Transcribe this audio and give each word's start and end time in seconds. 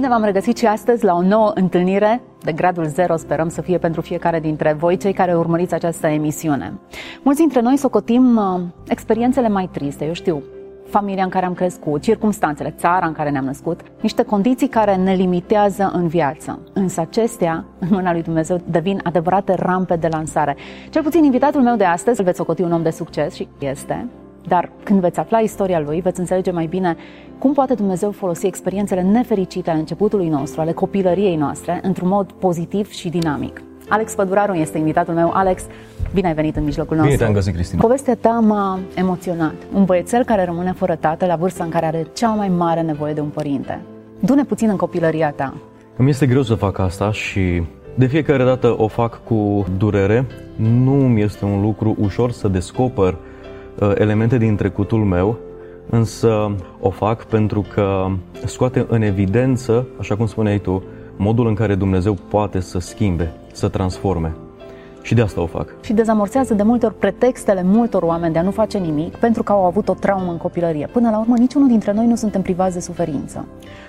Bine 0.00 0.12
v-am 0.12 0.24
regăsit 0.24 0.56
și 0.56 0.66
astăzi 0.66 1.04
la 1.04 1.14
o 1.14 1.22
nouă 1.22 1.50
întâlnire 1.54 2.20
de 2.42 2.52
gradul 2.52 2.86
0, 2.86 3.16
sperăm 3.16 3.48
să 3.48 3.60
fie 3.60 3.78
pentru 3.78 4.00
fiecare 4.00 4.40
dintre 4.40 4.72
voi, 4.72 4.96
cei 4.96 5.12
care 5.12 5.34
urmăriți 5.36 5.74
această 5.74 6.06
emisiune. 6.06 6.72
Mulți 7.22 7.40
dintre 7.40 7.60
noi 7.60 7.76
socotim 7.76 8.36
uh, 8.36 8.60
experiențele 8.88 9.48
mai 9.48 9.68
triste, 9.72 10.04
eu 10.04 10.12
știu, 10.12 10.42
familia 10.88 11.24
în 11.24 11.28
care 11.28 11.46
am 11.46 11.54
crescut, 11.54 12.02
circumstanțele, 12.02 12.74
țara 12.78 13.06
în 13.06 13.12
care 13.12 13.30
ne-am 13.30 13.44
născut, 13.44 13.80
niște 14.00 14.22
condiții 14.22 14.68
care 14.68 14.96
ne 14.96 15.14
limitează 15.14 15.90
în 15.94 16.06
viață. 16.06 16.58
Însă 16.72 17.00
acestea, 17.00 17.64
în 17.78 17.88
mâna 17.90 18.12
lui 18.12 18.22
Dumnezeu, 18.22 18.60
devin 18.70 19.00
adevărate 19.02 19.54
rampe 19.54 19.96
de 19.96 20.08
lansare. 20.10 20.56
Cel 20.90 21.02
puțin 21.02 21.24
invitatul 21.24 21.62
meu 21.62 21.76
de 21.76 21.84
astăzi 21.84 22.18
îl 22.18 22.24
veți 22.24 22.36
socoti 22.36 22.62
un 22.62 22.72
om 22.72 22.82
de 22.82 22.90
succes 22.90 23.34
și 23.34 23.48
este, 23.58 24.08
dar 24.48 24.70
când 24.82 25.00
veți 25.00 25.18
afla 25.18 25.38
istoria 25.38 25.80
lui, 25.80 26.00
veți 26.00 26.20
înțelege 26.20 26.50
mai 26.50 26.66
bine 26.66 26.96
cum 27.38 27.52
poate 27.52 27.74
Dumnezeu 27.74 28.10
folosi 28.10 28.46
experiențele 28.46 29.02
nefericite 29.02 29.70
ale 29.70 29.78
începutului 29.78 30.28
nostru, 30.28 30.60
ale 30.60 30.72
copilăriei 30.72 31.36
noastre, 31.36 31.80
într-un 31.82 32.08
mod 32.08 32.32
pozitiv 32.32 32.90
și 32.90 33.08
dinamic. 33.08 33.62
Alex 33.88 34.14
Păduraru 34.14 34.52
este 34.52 34.78
invitatul 34.78 35.14
meu. 35.14 35.30
Alex, 35.32 35.62
bine 36.14 36.28
ai 36.28 36.34
venit 36.34 36.56
în 36.56 36.64
mijlocul 36.64 36.96
nostru. 36.96 37.14
Bine 37.14 37.24
te-am 37.24 37.34
găsit, 37.34 37.54
Cristina. 37.54 37.80
Povestea 37.80 38.16
ta 38.20 38.30
m-a 38.30 38.78
emoționat. 38.94 39.54
Un 39.74 39.84
băiețel 39.84 40.24
care 40.24 40.44
rămâne 40.44 40.72
fără 40.72 40.94
tată 40.94 41.26
la 41.26 41.36
vârsta 41.36 41.64
în 41.64 41.70
care 41.70 41.86
are 41.86 42.06
cea 42.12 42.28
mai 42.28 42.48
mare 42.48 42.80
nevoie 42.80 43.12
de 43.12 43.20
un 43.20 43.28
părinte. 43.28 43.80
Dune 44.20 44.44
puțin 44.44 44.68
în 44.68 44.76
copilăria 44.76 45.30
ta. 45.30 45.54
Îmi 45.96 46.10
este 46.10 46.26
greu 46.26 46.42
să 46.42 46.54
fac 46.54 46.78
asta 46.78 47.12
și 47.12 47.62
de 47.94 48.06
fiecare 48.06 48.44
dată 48.44 48.74
o 48.78 48.86
fac 48.86 49.24
cu 49.24 49.66
durere. 49.76 50.26
Nu 50.56 50.92
mi 50.92 51.22
este 51.22 51.44
un 51.44 51.60
lucru 51.60 51.96
ușor 52.00 52.30
să 52.30 52.48
descoper 52.48 53.12
uh, 53.12 53.29
elemente 53.94 54.38
din 54.38 54.56
trecutul 54.56 55.04
meu, 55.04 55.38
însă 55.90 56.54
o 56.80 56.90
fac 56.90 57.24
pentru 57.24 57.64
că 57.74 58.06
scoate 58.44 58.86
în 58.88 59.02
evidență, 59.02 59.86
așa 59.98 60.16
cum 60.16 60.26
spuneai 60.26 60.58
tu, 60.58 60.82
modul 61.16 61.46
în 61.46 61.54
care 61.54 61.74
Dumnezeu 61.74 62.16
poate 62.28 62.60
să 62.60 62.78
schimbe, 62.78 63.32
să 63.52 63.68
transforme. 63.68 64.34
Și 65.02 65.14
de 65.14 65.22
asta 65.22 65.40
o 65.40 65.46
fac. 65.46 65.74
Și 65.82 65.92
dezamorțează 65.92 66.54
de 66.54 66.62
multe 66.62 66.86
ori 66.86 66.94
pretextele 66.94 67.62
multor 67.64 68.02
oameni 68.02 68.32
de 68.32 68.38
a 68.38 68.42
nu 68.42 68.50
face 68.50 68.78
nimic 68.78 69.16
pentru 69.16 69.42
că 69.42 69.52
au 69.52 69.64
avut 69.64 69.88
o 69.88 69.94
traumă 69.94 70.30
în 70.30 70.36
copilărie. 70.36 70.88
Până 70.92 71.10
la 71.10 71.18
urmă, 71.18 71.34
niciunul 71.38 71.68
dintre 71.68 71.92
noi 71.92 72.06
nu 72.06 72.14
suntem 72.14 72.42
privați 72.42 72.74
de 72.74 72.80
suferință. 72.80 73.46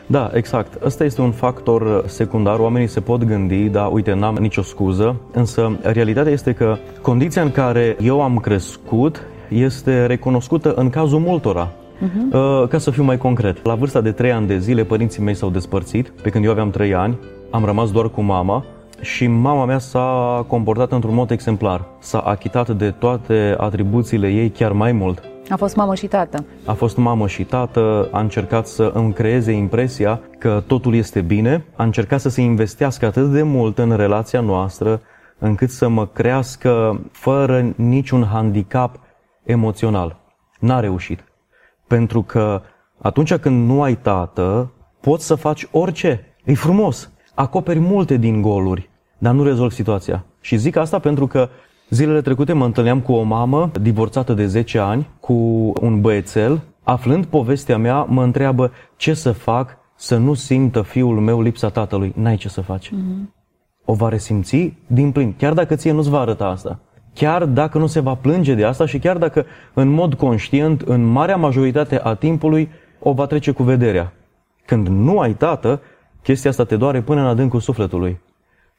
Da, 0.07 0.31
exact. 0.33 0.83
Ăsta 0.83 1.03
este 1.03 1.21
un 1.21 1.31
factor 1.31 2.03
secundar. 2.07 2.59
Oamenii 2.59 2.87
se 2.87 2.99
pot 2.99 3.23
gândi, 3.23 3.69
da, 3.69 3.85
uite, 3.85 4.13
n-am 4.13 4.35
nicio 4.35 4.61
scuză, 4.61 5.15
însă 5.33 5.77
realitatea 5.81 6.31
este 6.31 6.53
că 6.53 6.75
condiția 7.01 7.41
în 7.41 7.51
care 7.51 7.95
eu 8.01 8.21
am 8.21 8.37
crescut 8.37 9.23
este 9.51 10.05
recunoscută 10.05 10.73
în 10.73 10.89
cazul 10.89 11.19
multora. 11.19 11.67
Uh-huh. 11.67 12.69
Ca 12.69 12.77
să 12.77 12.91
fiu 12.91 13.03
mai 13.03 13.17
concret, 13.17 13.65
la 13.65 13.75
vârsta 13.75 14.01
de 14.01 14.11
3 14.11 14.31
ani 14.31 14.47
de 14.47 14.57
zile, 14.57 14.83
părinții 14.83 15.23
mei 15.23 15.33
s-au 15.33 15.49
despărțit, 15.49 16.09
pe 16.09 16.29
când 16.29 16.45
eu 16.45 16.51
aveam 16.51 16.69
3 16.69 16.93
ani, 16.93 17.17
am 17.49 17.65
rămas 17.65 17.91
doar 17.91 18.09
cu 18.09 18.21
mama 18.21 18.63
și 19.01 19.27
mama 19.27 19.65
mea 19.65 19.77
s-a 19.77 20.45
comportat 20.47 20.91
într-un 20.91 21.13
mod 21.13 21.31
exemplar. 21.31 21.85
S-a 21.99 22.19
achitat 22.19 22.69
de 22.69 22.91
toate 22.91 23.55
atribuțiile 23.57 24.27
ei 24.27 24.49
chiar 24.49 24.71
mai 24.71 24.91
mult. 24.91 25.23
A 25.49 25.55
fost 25.55 25.75
mamă 25.75 25.95
și 25.95 26.07
tată. 26.07 26.45
A 26.65 26.73
fost 26.73 26.97
mamă 26.97 27.27
și 27.27 27.43
tată, 27.43 28.07
a 28.11 28.19
încercat 28.19 28.67
să 28.67 28.91
îmi 28.93 29.13
creeze 29.13 29.51
impresia 29.51 30.19
că 30.37 30.63
totul 30.67 30.95
este 30.95 31.21
bine, 31.21 31.65
a 31.75 31.83
încercat 31.83 32.19
să 32.19 32.29
se 32.29 32.41
investească 32.41 33.05
atât 33.05 33.31
de 33.31 33.41
mult 33.41 33.77
în 33.77 33.95
relația 33.95 34.39
noastră, 34.39 35.01
încât 35.39 35.69
să 35.69 35.87
mă 35.87 36.07
crească 36.07 37.01
fără 37.11 37.73
niciun 37.75 38.27
handicap 38.31 38.99
emoțional. 39.43 40.19
N-a 40.59 40.79
reușit. 40.79 41.23
Pentru 41.87 42.21
că 42.21 42.61
atunci 43.01 43.35
când 43.35 43.67
nu 43.67 43.81
ai 43.81 43.95
tată, 43.95 44.71
poți 45.01 45.25
să 45.25 45.35
faci 45.35 45.67
orice. 45.71 46.35
E 46.45 46.53
frumos. 46.53 47.11
Acoperi 47.33 47.79
multe 47.79 48.17
din 48.17 48.41
goluri, 48.41 48.89
dar 49.17 49.33
nu 49.33 49.43
rezolvi 49.43 49.73
situația. 49.73 50.25
Și 50.41 50.57
zic 50.57 50.75
asta 50.75 50.99
pentru 50.99 51.27
că 51.27 51.49
zilele 51.89 52.21
trecute 52.21 52.53
mă 52.53 52.65
întâlneam 52.65 53.01
cu 53.01 53.13
o 53.13 53.21
mamă 53.21 53.71
divorțată 53.81 54.33
de 54.33 54.45
10 54.45 54.79
ani, 54.79 55.09
cu 55.19 55.33
un 55.81 56.01
băiețel. 56.01 56.61
Aflând 56.83 57.25
povestea 57.25 57.77
mea, 57.77 58.03
mă 58.03 58.23
întreabă 58.23 58.71
ce 58.95 59.13
să 59.13 59.31
fac 59.31 59.77
să 59.95 60.17
nu 60.17 60.33
simtă 60.33 60.81
fiul 60.81 61.19
meu 61.19 61.41
lipsa 61.41 61.69
tatălui. 61.69 62.13
N-ai 62.15 62.35
ce 62.35 62.49
să 62.49 62.61
faci. 62.61 62.89
Mm-hmm. 62.89 63.39
O 63.85 63.93
va 63.93 64.09
resimți 64.09 64.73
din 64.87 65.11
plin, 65.11 65.33
chiar 65.37 65.53
dacă 65.53 65.75
ție 65.75 65.91
nu-ți 65.91 66.09
va 66.09 66.19
arăta 66.19 66.45
asta 66.45 66.79
chiar 67.13 67.45
dacă 67.45 67.77
nu 67.77 67.87
se 67.87 67.99
va 67.99 68.13
plânge 68.13 68.53
de 68.53 68.63
asta 68.63 68.85
și 68.85 68.99
chiar 68.99 69.17
dacă 69.17 69.45
în 69.73 69.87
mod 69.87 70.13
conștient, 70.13 70.81
în 70.81 71.05
marea 71.05 71.35
majoritate 71.35 71.99
a 71.99 72.13
timpului, 72.13 72.69
o 72.99 73.13
va 73.13 73.25
trece 73.25 73.51
cu 73.51 73.63
vederea. 73.63 74.13
Când 74.65 74.87
nu 74.87 75.19
ai 75.19 75.33
tată, 75.33 75.81
chestia 76.21 76.49
asta 76.49 76.63
te 76.63 76.75
doare 76.75 77.01
până 77.01 77.21
în 77.21 77.27
adâncul 77.27 77.59
sufletului. 77.59 78.19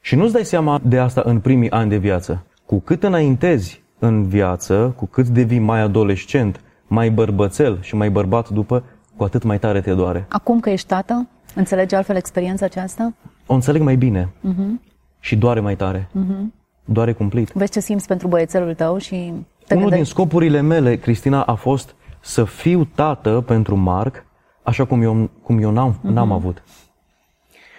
Și 0.01 0.15
nu-ți 0.15 0.33
dai 0.33 0.45
seama 0.45 0.79
de 0.83 0.99
asta 0.99 1.21
în 1.25 1.39
primii 1.39 1.71
ani 1.71 1.89
de 1.89 1.97
viață. 1.97 2.45
Cu 2.65 2.79
cât 2.79 3.03
înaintezi 3.03 3.81
în 3.99 4.27
viață, 4.27 4.93
cu 4.95 5.05
cât 5.05 5.27
devii 5.27 5.59
mai 5.59 5.81
adolescent, 5.81 6.61
mai 6.87 7.09
bărbățel 7.09 7.77
și 7.81 7.95
mai 7.95 8.09
bărbat 8.09 8.49
după, 8.49 8.83
cu 9.15 9.23
atât 9.23 9.43
mai 9.43 9.59
tare 9.59 9.81
te 9.81 9.93
doare. 9.93 10.25
Acum 10.29 10.59
că 10.59 10.69
ești 10.69 10.87
tată, 10.87 11.27
înțelegi 11.55 11.95
altfel 11.95 12.15
experiența 12.15 12.65
aceasta? 12.65 13.13
O 13.45 13.53
înțeleg 13.53 13.81
mai 13.81 13.95
bine 13.95 14.29
uh-huh. 14.29 14.89
și 15.19 15.35
doare 15.35 15.59
mai 15.59 15.75
tare. 15.75 16.09
Uh-huh 16.09 16.62
doare 16.85 17.13
cumplit. 17.13 17.51
Vezi 17.51 17.71
ce 17.71 17.79
simți 17.79 18.07
pentru 18.07 18.27
băiețelul 18.27 18.73
tău 18.73 18.97
și... 18.97 19.33
Te 19.67 19.75
Unul 19.75 19.89
din 19.89 20.03
scopurile 20.03 20.61
mele, 20.61 20.95
Cristina, 20.95 21.43
a 21.43 21.53
fost 21.53 21.95
să 22.21 22.43
fiu 22.43 22.83
tată 22.95 23.43
pentru 23.47 23.75
Marc, 23.75 24.25
așa 24.63 24.85
cum 24.85 25.01
eu, 25.01 25.29
cum 25.43 25.59
eu 25.59 25.71
n-am, 25.71 25.93
uh-huh. 25.93 26.13
n-am 26.13 26.31
avut. 26.31 26.63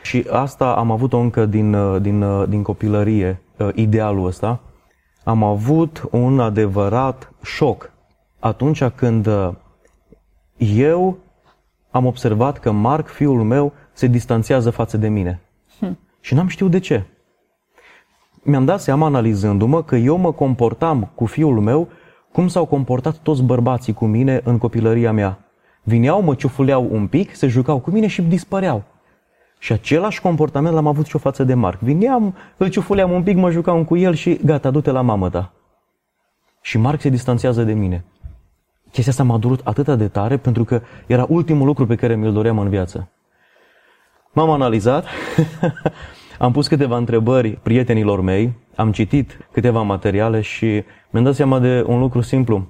Și 0.02 0.26
asta 0.30 0.74
am 0.74 0.90
avut-o 0.90 1.18
încă 1.18 1.46
din, 1.46 2.00
din, 2.02 2.48
din 2.48 2.62
copilărie, 2.62 3.42
uh, 3.58 3.68
idealul 3.74 4.26
ăsta. 4.26 4.60
Am 5.24 5.42
avut 5.42 6.08
un 6.10 6.40
adevărat 6.40 7.32
șoc 7.42 7.92
atunci 8.38 8.84
când 8.84 9.26
uh, 9.26 9.50
eu 10.56 11.18
am 11.90 12.06
observat 12.06 12.58
că 12.58 12.70
Marc, 12.70 13.08
fiul 13.08 13.42
meu, 13.42 13.72
se 13.92 14.06
distanțează 14.06 14.70
față 14.70 14.96
de 14.96 15.08
mine. 15.08 15.40
Hmm. 15.78 15.98
Și 16.20 16.34
n-am 16.34 16.46
știut 16.46 16.70
de 16.70 16.78
ce 16.78 17.04
mi-am 18.44 18.64
dat 18.64 18.80
seama 18.80 19.06
analizându-mă 19.06 19.82
că 19.82 19.96
eu 19.96 20.16
mă 20.16 20.32
comportam 20.32 21.10
cu 21.14 21.24
fiul 21.24 21.60
meu 21.60 21.88
cum 22.32 22.48
s-au 22.48 22.64
comportat 22.64 23.16
toți 23.16 23.42
bărbații 23.42 23.92
cu 23.92 24.06
mine 24.06 24.40
în 24.44 24.58
copilăria 24.58 25.12
mea. 25.12 25.38
Vineau, 25.82 26.22
mă 26.22 26.34
ciufuleau 26.34 26.88
un 26.90 27.06
pic, 27.06 27.34
se 27.34 27.46
jucau 27.46 27.78
cu 27.78 27.90
mine 27.90 28.06
și 28.06 28.22
dispăreau. 28.22 28.84
Și 29.58 29.72
același 29.72 30.20
comportament 30.20 30.74
l-am 30.74 30.86
avut 30.86 31.06
și 31.06 31.16
o 31.16 31.18
față 31.18 31.44
de 31.44 31.54
Marc. 31.54 31.80
Vineam, 31.80 32.34
îl 32.56 32.68
ciufuleam 32.68 33.10
un 33.10 33.22
pic, 33.22 33.36
mă 33.36 33.50
jucam 33.50 33.84
cu 33.84 33.96
el 33.96 34.14
și 34.14 34.38
gata, 34.44 34.70
du-te 34.70 34.90
la 34.90 35.00
mamă 35.00 35.30
ta. 35.30 35.52
Și 36.60 36.78
Marc 36.78 37.00
se 37.00 37.08
distanțează 37.08 37.62
de 37.64 37.72
mine. 37.72 38.04
Chestia 38.90 39.12
asta 39.12 39.24
m-a 39.24 39.38
durut 39.38 39.60
atât 39.64 39.88
de 39.98 40.08
tare 40.08 40.36
pentru 40.36 40.64
că 40.64 40.80
era 41.06 41.26
ultimul 41.28 41.66
lucru 41.66 41.86
pe 41.86 41.94
care 41.94 42.14
mi-l 42.14 42.32
doream 42.32 42.58
în 42.58 42.68
viață. 42.68 43.08
M-am 44.32 44.50
analizat 44.50 45.04
Am 46.38 46.52
pus 46.52 46.66
câteva 46.66 46.96
întrebări 46.96 47.58
prietenilor 47.62 48.20
mei, 48.20 48.52
am 48.76 48.92
citit 48.92 49.48
câteva 49.52 49.82
materiale 49.82 50.40
și 50.40 50.84
mi-am 51.10 51.24
dat 51.24 51.34
seama 51.34 51.58
de 51.58 51.84
un 51.86 51.98
lucru 51.98 52.20
simplu, 52.20 52.66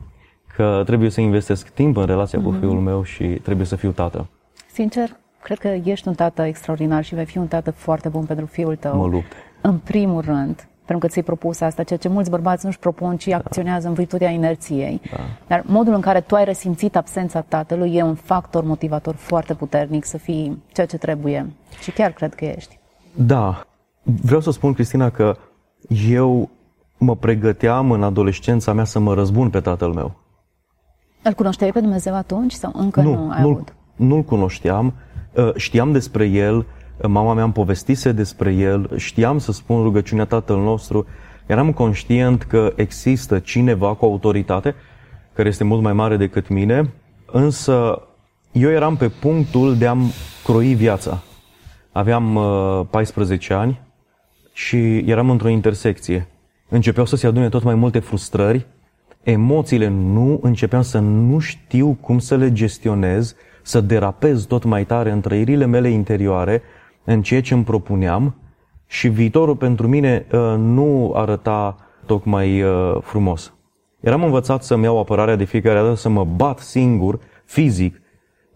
că 0.56 0.82
trebuie 0.86 1.10
să 1.10 1.20
investesc 1.20 1.68
timp 1.68 1.96
în 1.96 2.04
relația 2.04 2.38
mm-hmm. 2.38 2.42
cu 2.42 2.50
mhm. 2.50 2.58
fiul 2.58 2.80
meu 2.80 3.02
și 3.02 3.24
trebuie 3.24 3.66
să 3.66 3.76
fiu 3.76 3.90
tată. 3.90 4.26
Sincer, 4.72 5.16
cred 5.42 5.58
că 5.58 5.68
ești 5.84 6.08
un 6.08 6.14
tată 6.14 6.42
extraordinar 6.42 7.04
și 7.04 7.14
vei 7.14 7.24
fi 7.24 7.38
un 7.38 7.46
tată 7.46 7.70
foarte 7.70 8.08
bun 8.08 8.24
pentru 8.24 8.46
fiul 8.46 8.76
tău. 8.76 8.96
Mă 8.96 9.06
lupt. 9.06 9.32
În 9.60 9.78
primul 9.78 10.20
rând, 10.20 10.68
pentru 10.84 11.06
că 11.06 11.12
ți-ai 11.12 11.24
propus 11.24 11.60
asta, 11.60 11.82
ceea 11.82 11.98
ce 11.98 12.08
mulți 12.08 12.30
bărbați 12.30 12.64
nu-și 12.64 12.78
propun, 12.78 13.16
ci 13.16 13.26
da. 13.26 13.36
acționează 13.36 13.88
în 13.88 13.94
virtutea 13.94 14.30
inerției. 14.30 15.00
Da. 15.10 15.22
Dar 15.46 15.62
modul 15.66 15.94
în 15.94 16.00
care 16.00 16.20
tu 16.20 16.34
ai 16.34 16.44
resimțit 16.44 16.96
absența 16.96 17.40
tatălui 17.40 17.94
e 17.94 18.02
un 18.02 18.14
factor 18.14 18.64
motivator 18.64 19.14
foarte 19.14 19.54
puternic 19.54 20.04
să 20.04 20.18
fii 20.18 20.62
ceea 20.72 20.86
ce 20.86 20.98
trebuie. 20.98 21.46
Și 21.80 21.90
chiar 21.90 22.10
cred 22.10 22.34
că 22.34 22.44
ești. 22.44 22.78
Da. 23.14 23.66
Vreau 24.02 24.40
să 24.40 24.50
spun, 24.50 24.72
Cristina, 24.72 25.10
că 25.10 25.36
eu 26.08 26.50
mă 26.98 27.16
pregăteam 27.16 27.90
în 27.90 28.02
adolescența 28.02 28.72
mea 28.72 28.84
să 28.84 28.98
mă 28.98 29.14
răzbun 29.14 29.50
pe 29.50 29.60
tatăl 29.60 29.92
meu. 29.92 30.14
Îl 31.22 31.32
cunoșteai 31.32 31.72
pe 31.72 31.80
Dumnezeu 31.80 32.14
atunci 32.14 32.52
sau 32.52 32.72
încă 32.74 33.00
nu, 33.00 33.14
nu 33.14 33.30
ai 33.30 33.40
nu 33.40 33.48
avut? 33.48 33.74
Nu-l 33.96 34.22
cunoșteam. 34.22 34.94
Uh, 35.34 35.54
știam 35.54 35.92
despre 35.92 36.26
el 36.26 36.66
Mama 37.02 37.34
mea 37.34 37.44
îmi 37.44 37.52
povestise 37.52 38.12
despre 38.12 38.52
el, 38.52 38.90
știam 38.96 39.38
să 39.38 39.52
spun 39.52 39.82
rugăciunea 39.82 40.24
Tatăl 40.24 40.56
nostru, 40.56 41.06
eram 41.46 41.72
conștient 41.72 42.42
că 42.42 42.72
există 42.76 43.38
cineva 43.38 43.94
cu 43.94 44.04
autoritate, 44.04 44.74
care 45.32 45.48
este 45.48 45.64
mult 45.64 45.82
mai 45.82 45.92
mare 45.92 46.16
decât 46.16 46.48
mine, 46.48 46.92
însă 47.26 48.02
eu 48.52 48.70
eram 48.70 48.96
pe 48.96 49.08
punctul 49.08 49.76
de 49.76 49.86
a-mi 49.86 50.12
croi 50.44 50.74
viața. 50.74 51.22
Aveam 51.94 52.34
uh, 52.34 52.86
14 52.90 53.52
ani 53.52 53.80
și 54.52 54.98
eram 54.98 55.30
într-o 55.30 55.48
intersecție. 55.48 56.28
Începeau 56.68 57.06
să 57.06 57.16
se 57.16 57.26
adune 57.26 57.48
tot 57.48 57.62
mai 57.62 57.74
multe 57.74 57.98
frustrări, 57.98 58.66
emoțiile 59.22 59.88
nu, 59.88 60.38
începeam 60.42 60.82
să 60.82 60.98
nu 60.98 61.38
știu 61.38 61.98
cum 62.00 62.18
să 62.18 62.36
le 62.36 62.52
gestionez, 62.52 63.34
să 63.62 63.80
derapez 63.80 64.44
tot 64.44 64.64
mai 64.64 64.84
tare 64.84 65.10
în 65.10 65.20
trăirile 65.20 65.66
mele 65.66 65.88
interioare, 65.88 66.62
în 67.04 67.22
ceea 67.22 67.40
ce 67.40 67.54
îmi 67.54 67.64
propuneam 67.64 68.34
și 68.86 69.08
viitorul 69.08 69.56
pentru 69.56 69.88
mine 69.88 70.26
uh, 70.32 70.54
nu 70.58 71.12
arăta 71.14 71.76
tocmai 72.06 72.62
uh, 72.62 72.96
frumos. 73.00 73.52
Eram 74.00 74.22
învățat 74.22 74.62
să-mi 74.62 74.84
iau 74.84 74.98
apărarea 74.98 75.36
de 75.36 75.44
fiecare 75.44 75.80
dată, 75.80 75.94
să 75.94 76.08
mă 76.08 76.24
bat 76.24 76.58
singur, 76.58 77.18
fizic, 77.44 78.00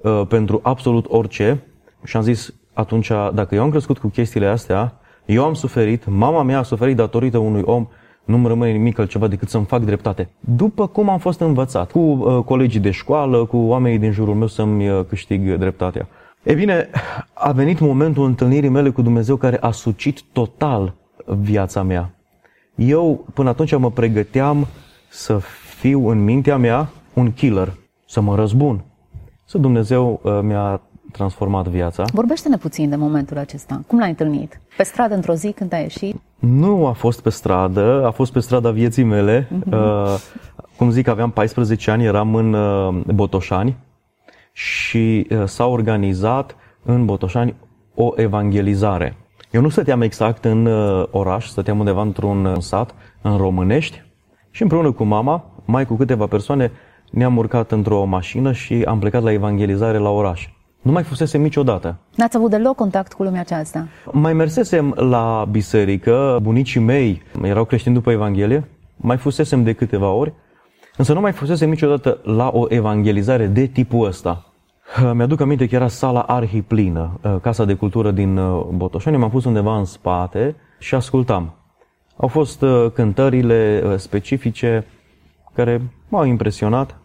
uh, 0.03 0.23
pentru 0.29 0.61
absolut 0.63 1.07
orice 1.09 1.63
și 2.05 2.17
am 2.17 2.23
zis 2.23 2.55
atunci, 2.79 3.11
dacă 3.35 3.55
eu 3.55 3.63
am 3.63 3.71
crescut 3.71 3.99
cu 3.99 4.09
chestiile 4.09 4.47
astea, 4.47 4.93
eu 5.25 5.45
am 5.45 5.55
suferit, 5.55 6.07
mama 6.07 6.43
mea 6.43 6.59
a 6.59 6.63
suferit 6.63 6.97
datorită 6.97 7.39
unui 7.39 7.63
om, 7.65 7.89
nu-mi 8.25 8.47
rămâne 8.47 8.71
nimic 8.71 8.99
altceva 8.99 9.27
decât 9.27 9.49
să-mi 9.49 9.65
fac 9.65 9.83
dreptate. 9.83 10.29
După 10.41 10.87
cum 10.87 11.09
am 11.09 11.19
fost 11.19 11.41
învățat, 11.41 11.91
cu 11.91 11.99
uh, 11.99 12.45
colegii 12.45 12.81
de 12.81 12.91
școală, 12.91 13.45
cu 13.45 13.57
oamenii 13.57 13.99
din 13.99 14.13
jurul 14.13 14.35
meu 14.35 14.47
să-mi 14.47 14.91
uh, 14.91 15.05
câștig 15.09 15.55
dreptatea. 15.55 16.09
E 16.43 16.55
bine, 16.55 16.89
a 17.33 17.53
venit 17.53 17.79
momentul 17.79 18.25
întâlnirii 18.25 18.69
mele 18.69 18.91
cu 18.91 19.03
Dumnezeu 19.03 19.37
care 19.37 19.57
a 19.61 19.71
sucit 19.71 20.23
total 20.33 20.95
viața 21.27 21.83
mea. 21.83 22.11
Eu 22.75 23.27
până 23.35 23.49
atunci 23.49 23.77
mă 23.77 23.91
pregăteam 23.91 24.67
să 25.09 25.41
fiu 25.79 26.09
în 26.09 26.25
mintea 26.25 26.57
mea 26.57 26.89
un 27.15 27.33
killer, 27.33 27.75
să 28.07 28.21
mă 28.21 28.35
răzbun. 28.35 28.85
Să 29.45 29.59
Dumnezeu 29.59 30.21
uh, 30.23 30.39
mi-a 30.43 30.81
transformat 31.13 31.69
viața. 31.69 32.05
Vorbește-ne 32.13 32.57
puțin 32.57 32.89
de 32.89 32.97
momentul 32.97 33.39
acesta. 33.39 33.83
Cum 33.87 33.99
l-ai 33.99 34.09
întâlnit? 34.09 34.61
Pe 34.77 34.83
stradă 34.83 35.15
într-o 35.15 35.35
zi 35.35 35.53
când 35.53 35.73
ai 35.73 35.83
ieșit? 35.83 36.21
Nu 36.39 36.87
a 36.87 36.93
fost 36.93 37.21
pe 37.21 37.31
stradă, 37.31 38.07
a 38.07 38.11
fost 38.11 38.33
pe 38.33 38.41
strada 38.41 38.71
vieții 38.71 39.05
mele. 39.05 39.49
Uh-huh. 39.49 39.73
Uh, 39.73 40.15
cum 40.77 40.91
zic, 40.91 41.09
aveam 41.09 41.31
14 41.31 41.91
ani, 41.91 42.05
eram 42.05 42.35
în 42.35 42.53
uh, 42.53 42.95
Botoșani 43.15 43.77
și 44.53 45.27
uh, 45.31 45.45
s-a 45.45 45.67
organizat 45.67 46.57
în 46.83 47.05
Botoșani 47.05 47.55
o 47.95 48.13
evangelizare. 48.17 49.17
Eu 49.51 49.61
nu 49.61 49.69
stăteam 49.69 50.01
exact 50.01 50.45
în 50.45 50.67
uh, 50.67 51.07
oraș, 51.11 51.47
stăteam 51.47 51.79
undeva 51.79 52.03
într-un 52.03 52.45
uh, 52.45 52.57
sat, 52.59 52.95
în 53.23 53.37
Românești, 53.37 54.03
și 54.51 54.63
împreună 54.63 54.93
cu 54.93 55.05
mama, 55.05 55.45
mai 55.65 55.87
cu 55.87 55.95
câteva 55.95 56.27
persoane, 56.27 56.73
ne-am 57.11 57.37
urcat 57.37 57.73
într-o 57.73 58.05
mașină 58.05 58.53
și 58.53 58.83
am 58.87 58.99
plecat 58.99 59.23
la 59.23 59.33
evangelizare 59.33 59.99
la 59.99 60.11
oraș. 60.11 60.49
Nu 60.89 60.95
mai 60.95 61.03
fusesem 61.03 61.41
niciodată. 61.41 61.97
N-ați 62.15 62.37
avut 62.37 62.51
deloc 62.51 62.77
contact 62.77 63.13
cu 63.13 63.23
lumea 63.23 63.41
aceasta? 63.41 63.87
Mai 64.13 64.33
mersesem 64.33 64.95
la 64.97 65.47
biserică, 65.51 66.39
bunicii 66.43 66.81
mei 66.81 67.23
erau 67.43 67.65
creștini 67.65 67.95
după 67.95 68.11
Evanghelie, 68.11 68.69
mai 68.97 69.17
fusesem 69.17 69.63
de 69.63 69.73
câteva 69.73 70.11
ori, 70.11 70.33
însă 70.97 71.13
nu 71.13 71.21
mai 71.21 71.33
fusesem 71.33 71.69
niciodată 71.69 72.19
la 72.23 72.51
o 72.53 72.67
evangelizare 72.69 73.47
de 73.47 73.67
tipul 73.67 74.07
ăsta. 74.07 74.53
Mi-aduc 75.15 75.41
aminte 75.41 75.69
că 75.69 75.75
era 75.75 75.89
sala 75.89 76.21
arhiplină, 76.21 77.21
casa 77.43 77.65
de 77.65 77.75
cultură 77.75 78.11
din 78.11 78.37
uh, 78.37 78.65
Botoșani, 78.65 79.17
m-am 79.17 79.31
pus 79.31 79.45
undeva 79.45 79.79
în 79.79 79.85
spate 79.85 80.57
și 80.79 80.95
ascultam. 80.95 81.55
Au 82.17 82.29
fost 82.29 82.63
uh, 82.63 82.91
cântările 82.95 83.83
uh, 83.85 83.97
specifice 83.97 84.87
care 85.55 85.83
m-au 86.09 86.25
impresionat 86.25 86.99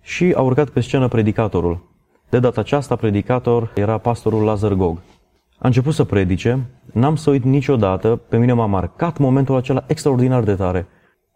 și 0.00 0.32
a 0.36 0.40
urcat 0.40 0.68
pe 0.68 0.80
scenă 0.80 1.08
predicatorul. 1.08 1.92
De 2.28 2.38
data 2.38 2.60
aceasta, 2.60 2.96
predicator 2.96 3.72
era 3.74 3.98
pastorul 3.98 4.42
Lazar 4.42 4.72
Gog. 4.72 4.98
A 5.58 5.66
început 5.66 5.94
să 5.94 6.04
predice, 6.04 6.60
n-am 6.92 7.16
să 7.16 7.30
uit 7.30 7.44
niciodată, 7.44 8.20
pe 8.28 8.36
mine 8.36 8.52
m-a 8.52 8.66
marcat 8.66 9.18
momentul 9.18 9.56
acela 9.56 9.84
extraordinar 9.86 10.42
de 10.42 10.54
tare. 10.54 10.86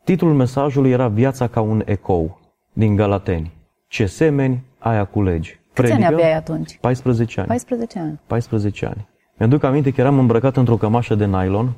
Titlul 0.05 0.35
mesajului 0.35 0.90
era 0.90 1.08
Viața 1.08 1.46
ca 1.46 1.61
un 1.61 1.82
ecou, 1.85 2.40
din 2.73 2.96
Galateni. 2.96 3.52
Ce 3.88 4.06
semeni, 4.06 4.64
aia 4.79 5.05
culegi. 5.05 5.61
Câți 5.73 5.93
ani 5.93 6.06
aveai 6.06 6.35
atunci? 6.35 6.79
14 6.81 7.40
ani. 7.40 7.49
14 7.49 7.99
ani. 7.99 8.20
14 8.26 8.87
ani. 8.87 9.08
Mi-aduc 9.38 9.62
aminte 9.62 9.90
că 9.90 10.00
eram 10.00 10.19
îmbrăcat 10.19 10.56
într-o 10.56 10.76
cămașă 10.76 11.14
de 11.14 11.26
nylon 11.26 11.73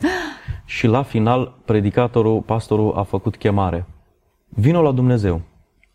și 0.64 0.86
la 0.86 1.02
final 1.02 1.54
predicatorul, 1.64 2.40
pastorul 2.40 2.92
a 2.96 3.02
făcut 3.02 3.36
chemare. 3.36 3.86
Vino 4.48 4.82
la 4.82 4.92
Dumnezeu. 4.92 5.40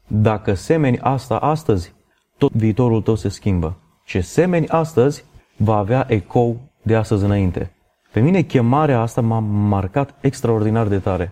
Dacă 0.07 0.54
semeni 0.54 1.00
asta 1.00 1.36
astăzi, 1.36 1.94
tot 2.44 2.51
viitorul 2.62 3.01
tău 3.01 3.16
se 3.16 3.30
schimbă. 3.30 3.75
Ce 4.06 4.19
semeni 4.22 4.68
astăzi 4.68 5.25
va 5.57 5.75
avea 5.75 6.06
ecou 6.10 6.60
de 6.81 6.95
astăzi 6.95 7.24
înainte. 7.24 7.72
Pe 8.12 8.19
mine 8.19 8.42
chemarea 8.42 9.01
asta 9.01 9.22
m-a 9.22 9.40
marcat 9.40 10.16
extraordinar 10.22 10.88
de 10.88 10.98
tare. 10.98 11.31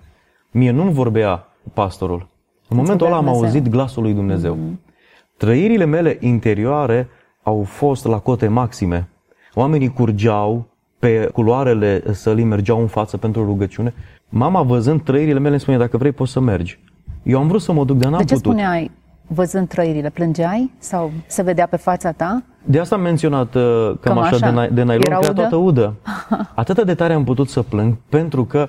Mie 0.52 0.72
nu-mi 0.72 0.94
vorbea 0.94 1.48
pastorul. 1.74 2.28
În 2.68 2.78
momentul 2.78 3.08
ăla 3.08 3.16
am 3.16 3.28
auzit 3.28 3.68
glasul 3.68 4.04
lui 4.04 4.14
Dumnezeu. 4.14 4.56
Mm-hmm. 4.56 4.90
Trăirile 5.38 5.86
mele 5.86 6.18
interioare 6.20 7.08
au 7.44 7.64
fost 7.64 8.06
la 8.06 8.20
cote 8.20 8.48
maxime. 8.48 9.10
Oamenii 9.54 9.94
curgeau 9.94 10.68
pe 11.00 11.30
culoarele 11.34 12.14
sălii, 12.14 12.44
mergeau 12.44 12.80
în 12.80 12.88
față 12.88 13.18
pentru 13.18 13.46
rugăciune. 13.46 13.94
Mama, 14.30 14.62
văzând 14.62 15.02
trăirile 15.02 15.40
mele, 15.40 15.52
îmi 15.52 15.60
spune, 15.60 15.78
dacă 15.78 15.98
vrei, 15.98 16.12
poți 16.12 16.32
să 16.32 16.40
mergi. 16.40 16.80
Eu 17.24 17.40
am 17.40 17.48
vrut 17.48 17.62
să 17.62 17.72
mă 17.72 17.86
duc, 17.86 17.98
dar 17.98 18.12
n-am 18.12 18.20
de 18.20 18.26
ce 18.26 18.34
putut. 18.34 18.52
spuneai, 18.52 18.92
văzând 19.34 19.68
trăirile, 19.68 20.10
plângeai 20.10 20.72
sau 20.78 21.12
se 21.28 21.42
vedea 21.42 21.68
pe 21.68 21.76
fața 21.76 22.12
ta? 22.12 22.44
De 22.64 22.80
asta 22.80 22.96
am 22.96 23.02
menționat 23.02 23.56
uh, 23.56 23.92
cămașa 24.00 24.38
de, 24.52 24.68
na- 24.68 24.74
de 24.74 24.84
nylon, 24.84 25.02
Era 25.06 25.18
că 25.18 25.26
era 25.26 25.32
udă? 25.32 25.34
toată 25.42 25.56
udă. 25.56 25.94
Atât 26.56 26.86
de 26.86 26.96
tare 26.96 27.14
am 27.14 27.24
putut 27.24 27.50
să 27.50 27.62
plâng 27.62 27.96
pentru 28.10 28.46
că 28.46 28.68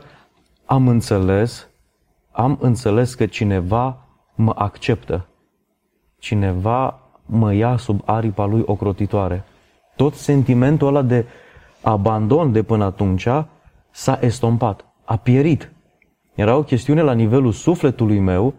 am 0.64 0.88
înțeles, 0.88 1.69
am 2.31 2.59
înțeles 2.61 3.14
că 3.14 3.26
cineva 3.26 3.97
mă 4.35 4.53
acceptă. 4.56 5.26
Cineva 6.19 7.00
mă 7.26 7.55
ia 7.55 7.76
sub 7.76 8.00
aripa 8.05 8.44
lui 8.44 8.62
ocrotitoare. 8.67 9.44
Tot 9.97 10.15
sentimentul 10.15 10.87
ăla 10.87 11.03
de 11.03 11.26
abandon 11.82 12.53
de 12.53 12.63
până 12.63 12.84
atunci 12.84 13.29
s-a 13.91 14.19
estompat, 14.20 14.84
a 15.05 15.17
pierit. 15.17 15.72
Era 16.34 16.56
o 16.56 16.63
chestiune 16.63 17.03
la 17.03 17.13
nivelul 17.13 17.53
sufletului 17.53 18.19
meu 18.19 18.55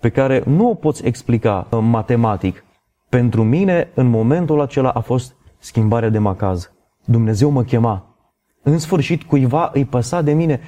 pe 0.00 0.08
care 0.08 0.42
nu 0.46 0.70
o 0.70 0.74
poți 0.74 1.06
explica 1.06 1.66
uh, 1.70 1.78
matematic. 1.82 2.64
Pentru 3.08 3.44
mine, 3.44 3.90
în 3.94 4.06
momentul 4.06 4.60
acela 4.60 4.90
a 4.90 5.00
fost 5.00 5.36
schimbarea 5.58 6.08
de 6.08 6.18
macaz. 6.18 6.72
Dumnezeu 7.04 7.50
mă 7.50 7.62
chema. 7.62 8.16
În 8.62 8.78
sfârșit, 8.78 9.22
cuiva 9.22 9.70
îi 9.72 9.84
păsa 9.84 10.22
de 10.22 10.32
mine, 10.32 10.60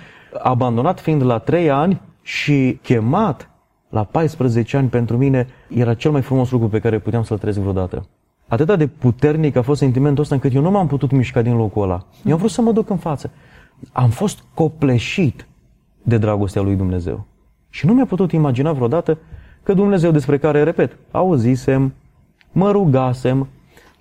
abandonat 0.42 1.00
fiind 1.00 1.22
la 1.22 1.38
3 1.38 1.70
ani 1.70 2.00
și 2.22 2.78
chemat 2.82 3.50
la 3.88 4.04
14 4.04 4.76
ani 4.76 4.88
pentru 4.88 5.16
mine 5.16 5.46
era 5.68 5.94
cel 5.94 6.10
mai 6.10 6.22
frumos 6.22 6.50
lucru 6.50 6.68
pe 6.68 6.78
care 6.78 6.98
puteam 6.98 7.22
să-l 7.22 7.38
trăiesc 7.38 7.60
vreodată. 7.60 8.08
Atât 8.48 8.78
de 8.78 8.86
puternic 8.86 9.56
a 9.56 9.62
fost 9.62 9.80
sentimentul 9.80 10.22
ăsta 10.22 10.34
încât 10.34 10.54
eu 10.54 10.62
nu 10.62 10.70
m-am 10.70 10.86
putut 10.86 11.10
mișca 11.10 11.42
din 11.42 11.56
locul 11.56 11.82
ăla. 11.82 12.06
Eu 12.24 12.32
am 12.32 12.38
vrut 12.38 12.50
să 12.50 12.60
mă 12.60 12.72
duc 12.72 12.90
în 12.90 12.96
față. 12.96 13.30
Am 13.92 14.10
fost 14.10 14.44
copleșit 14.54 15.46
de 16.02 16.18
dragostea 16.18 16.62
lui 16.62 16.74
Dumnezeu. 16.74 17.26
Și 17.70 17.86
nu 17.86 17.94
mi-a 17.94 18.06
putut 18.06 18.32
imagina 18.32 18.72
vreodată 18.72 19.18
că 19.62 19.72
Dumnezeu 19.74 20.10
despre 20.10 20.38
care, 20.38 20.62
repet, 20.62 20.96
auzisem, 21.10 21.94
mă 22.52 22.70
rugasem, 22.70 23.48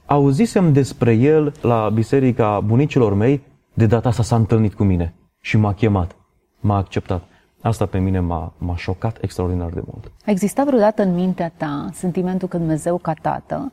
auzisem 0.06 0.74
despre 0.74 1.14
El 1.14 1.54
la 1.62 1.90
biserica 1.94 2.60
bunicilor 2.60 3.14
mei, 3.14 3.42
de 3.74 3.86
data 3.86 4.10
asta 4.10 4.24
s-a 4.24 4.36
întâlnit 4.36 4.74
cu 4.74 4.84
mine 4.84 5.14
și 5.40 5.58
m-a 5.58 5.74
chemat, 5.74 6.16
m-a 6.60 6.78
acceptat. 6.78 7.24
Asta 7.62 7.86
pe 7.86 7.98
mine 7.98 8.20
m-a, 8.20 8.54
m-a 8.58 8.76
șocat 8.76 9.18
extraordinar 9.22 9.70
de 9.70 9.82
mult. 9.86 10.12
A 10.26 10.32
existat 10.32 10.66
vreodată 10.66 11.02
în 11.02 11.14
mintea 11.14 11.52
ta 11.58 11.90
sentimentul 11.94 12.48
că 12.48 12.58
Dumnezeu 12.58 12.98
ca 12.98 13.14
tată 13.22 13.72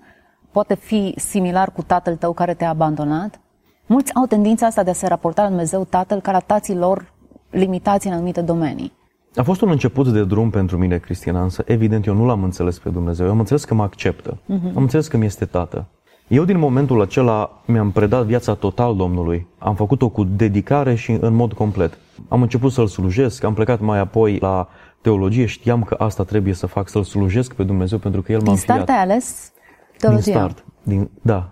poate 0.51 0.75
fi 0.75 1.15
similar 1.17 1.73
cu 1.73 1.83
tatăl 1.83 2.17
tău 2.17 2.33
care 2.33 2.55
te-a 2.55 2.69
abandonat? 2.69 3.41
Mulți 3.87 4.15
au 4.15 4.27
tendința 4.27 4.67
asta 4.67 4.83
de 4.83 4.91
a 4.91 4.93
se 4.93 5.07
raporta 5.07 5.43
la 5.43 5.49
Dumnezeu 5.49 5.85
tatăl 5.85 6.21
ca 6.21 6.33
la 6.33 6.39
tații 6.39 6.77
lor 6.77 7.13
limitați 7.51 8.07
în 8.07 8.13
anumite 8.13 8.41
domenii. 8.41 8.93
A 9.37 9.43
fost 9.43 9.61
un 9.61 9.71
început 9.71 10.09
de 10.09 10.25
drum 10.25 10.51
pentru 10.51 10.79
mine, 10.79 10.99
Cristiana, 10.99 11.43
însă 11.43 11.63
evident 11.67 12.07
eu 12.07 12.15
nu 12.15 12.27
l-am 12.27 12.43
înțeles 12.43 12.79
pe 12.79 12.89
Dumnezeu. 12.89 13.27
Eu 13.27 13.33
am 13.33 13.39
înțeles 13.39 13.65
că 13.65 13.75
mă 13.75 13.83
acceptă. 13.83 14.35
Uh-huh. 14.35 14.75
Am 14.75 14.83
înțeles 14.83 15.09
că 15.09 15.17
mi 15.17 15.25
este 15.25 15.45
tată. 15.45 15.87
Eu 16.29 16.45
din 16.45 16.59
momentul 16.59 17.01
acela 17.03 17.63
mi-am 17.67 17.91
predat 17.91 18.25
viața 18.25 18.55
total 18.55 18.97
Domnului. 18.97 19.47
Am 19.59 19.75
făcut-o 19.75 20.09
cu 20.09 20.25
dedicare 20.25 20.95
și 20.95 21.19
în 21.21 21.35
mod 21.35 21.53
complet. 21.53 21.99
Am 22.29 22.43
început 22.43 22.73
să-L 22.73 22.87
slujesc, 22.87 23.45
am 23.45 23.55
plecat 23.55 23.81
mai 23.81 23.99
apoi 23.99 24.39
la 24.41 24.69
teologie, 25.01 25.47
știam 25.47 25.83
că 25.83 25.95
asta 25.99 26.23
trebuie 26.25 26.55
să 26.55 26.67
fac, 26.67 26.89
să-L 26.89 27.03
slujesc 27.03 27.55
pe 27.55 27.63
Dumnezeu 27.63 27.99
pentru 27.99 28.23
că 28.23 28.33
El 28.33 28.39
m-a 28.39 28.45
Din 28.45 28.57
start 28.57 28.79
înfiat. 28.79 28.97
ai 28.97 29.03
ales 29.03 29.53
Din 29.91 29.99
teologia. 29.99 30.23
start. 30.39 30.65
Din, 30.83 31.11
da. 31.23 31.33
da. 31.35 31.51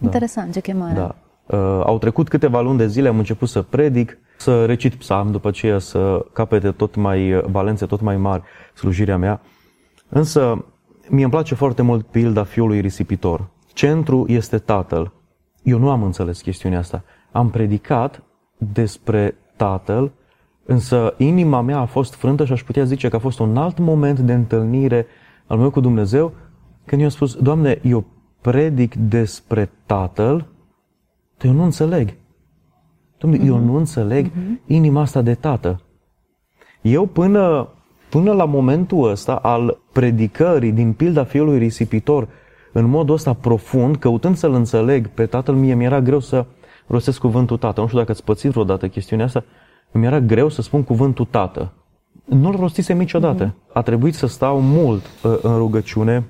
Interesant, 0.00 0.52
ce 0.52 0.60
chemare. 0.60 0.94
Da. 0.94 1.14
Uh, 1.46 1.82
au 1.84 1.98
trecut 1.98 2.28
câteva 2.28 2.60
luni 2.60 2.78
de 2.78 2.86
zile, 2.86 3.08
am 3.08 3.18
început 3.18 3.48
să 3.48 3.62
predic, 3.62 4.18
să 4.36 4.64
recit 4.64 4.94
psalm, 4.94 5.30
după 5.30 5.48
aceea 5.48 5.78
să 5.78 6.26
capete 6.32 6.70
tot 6.70 6.94
mai 6.94 7.42
valențe 7.50 7.86
tot 7.86 8.00
mai 8.00 8.16
mari 8.16 8.42
slujirea 8.74 9.16
mea. 9.16 9.40
Însă, 10.08 10.64
mie 11.08 11.22
îmi 11.22 11.32
place 11.32 11.54
foarte 11.54 11.82
mult 11.82 12.06
pilda 12.06 12.44
fiului 12.44 12.80
risipitor. 12.80 13.48
Centru 13.72 14.24
este 14.28 14.58
tatăl. 14.58 15.12
Eu 15.62 15.78
nu 15.78 15.90
am 15.90 16.02
înțeles 16.02 16.40
chestiunea 16.40 16.78
asta. 16.78 17.04
Am 17.32 17.50
predicat 17.50 18.22
despre 18.56 19.36
tatăl, 19.56 20.12
însă 20.64 21.14
inima 21.18 21.60
mea 21.60 21.78
a 21.78 21.84
fost 21.84 22.14
frântă 22.14 22.44
și 22.44 22.52
aș 22.52 22.62
putea 22.62 22.84
zice 22.84 23.08
că 23.08 23.16
a 23.16 23.18
fost 23.18 23.38
un 23.38 23.56
alt 23.56 23.78
moment 23.78 24.18
de 24.18 24.32
întâlnire 24.32 25.06
al 25.46 25.58
meu 25.58 25.70
cu 25.70 25.80
Dumnezeu, 25.80 26.32
când 26.84 27.00
i-am 27.00 27.10
spus, 27.10 27.34
Doamne, 27.34 27.80
eu 27.82 28.04
predic 28.40 28.94
despre 28.94 29.70
tatăl, 29.86 30.36
dar 31.36 31.46
eu 31.46 31.52
nu 31.52 31.62
înțeleg. 31.62 32.14
Dom'le, 33.24 33.38
uh-huh. 33.38 33.46
eu 33.46 33.58
nu 33.58 33.76
înțeleg 33.76 34.26
uh-huh. 34.26 34.66
inima 34.66 35.00
asta 35.00 35.22
de 35.22 35.34
tată. 35.34 35.80
Eu 36.80 37.06
până, 37.06 37.68
până 38.10 38.32
la 38.32 38.44
momentul 38.44 39.10
ăsta 39.10 39.34
al 39.34 39.78
predicării 39.92 40.72
din 40.72 40.92
pilda 40.92 41.24
fiului 41.24 41.58
risipitor, 41.58 42.28
în 42.72 42.84
modul 42.84 43.14
ăsta 43.14 43.32
profund, 43.32 43.96
căutând 43.96 44.36
să-l 44.36 44.52
înțeleg 44.52 45.08
pe 45.08 45.26
tatăl, 45.26 45.54
mie 45.54 45.74
mi-era 45.74 46.00
greu 46.00 46.20
să 46.20 46.46
rostesc 46.86 47.18
cuvântul 47.18 47.56
tată. 47.56 47.80
Nu 47.80 47.86
știu 47.86 47.98
dacă 47.98 48.10
ați 48.10 48.24
pățit 48.24 48.50
vreodată 48.50 48.88
chestiunea 48.88 49.24
asta, 49.24 49.44
mi 49.92 50.04
era 50.04 50.20
greu 50.20 50.48
să 50.48 50.62
spun 50.62 50.82
cuvântul 50.82 51.24
tată. 51.30 51.72
Nu-l 52.24 52.56
rostisem 52.56 52.98
niciodată. 52.98 53.48
Uh-huh. 53.48 53.72
A 53.72 53.82
trebuit 53.82 54.14
să 54.14 54.26
stau 54.26 54.60
mult 54.60 55.02
uh, 55.22 55.38
în 55.42 55.56
rugăciune 55.56 56.24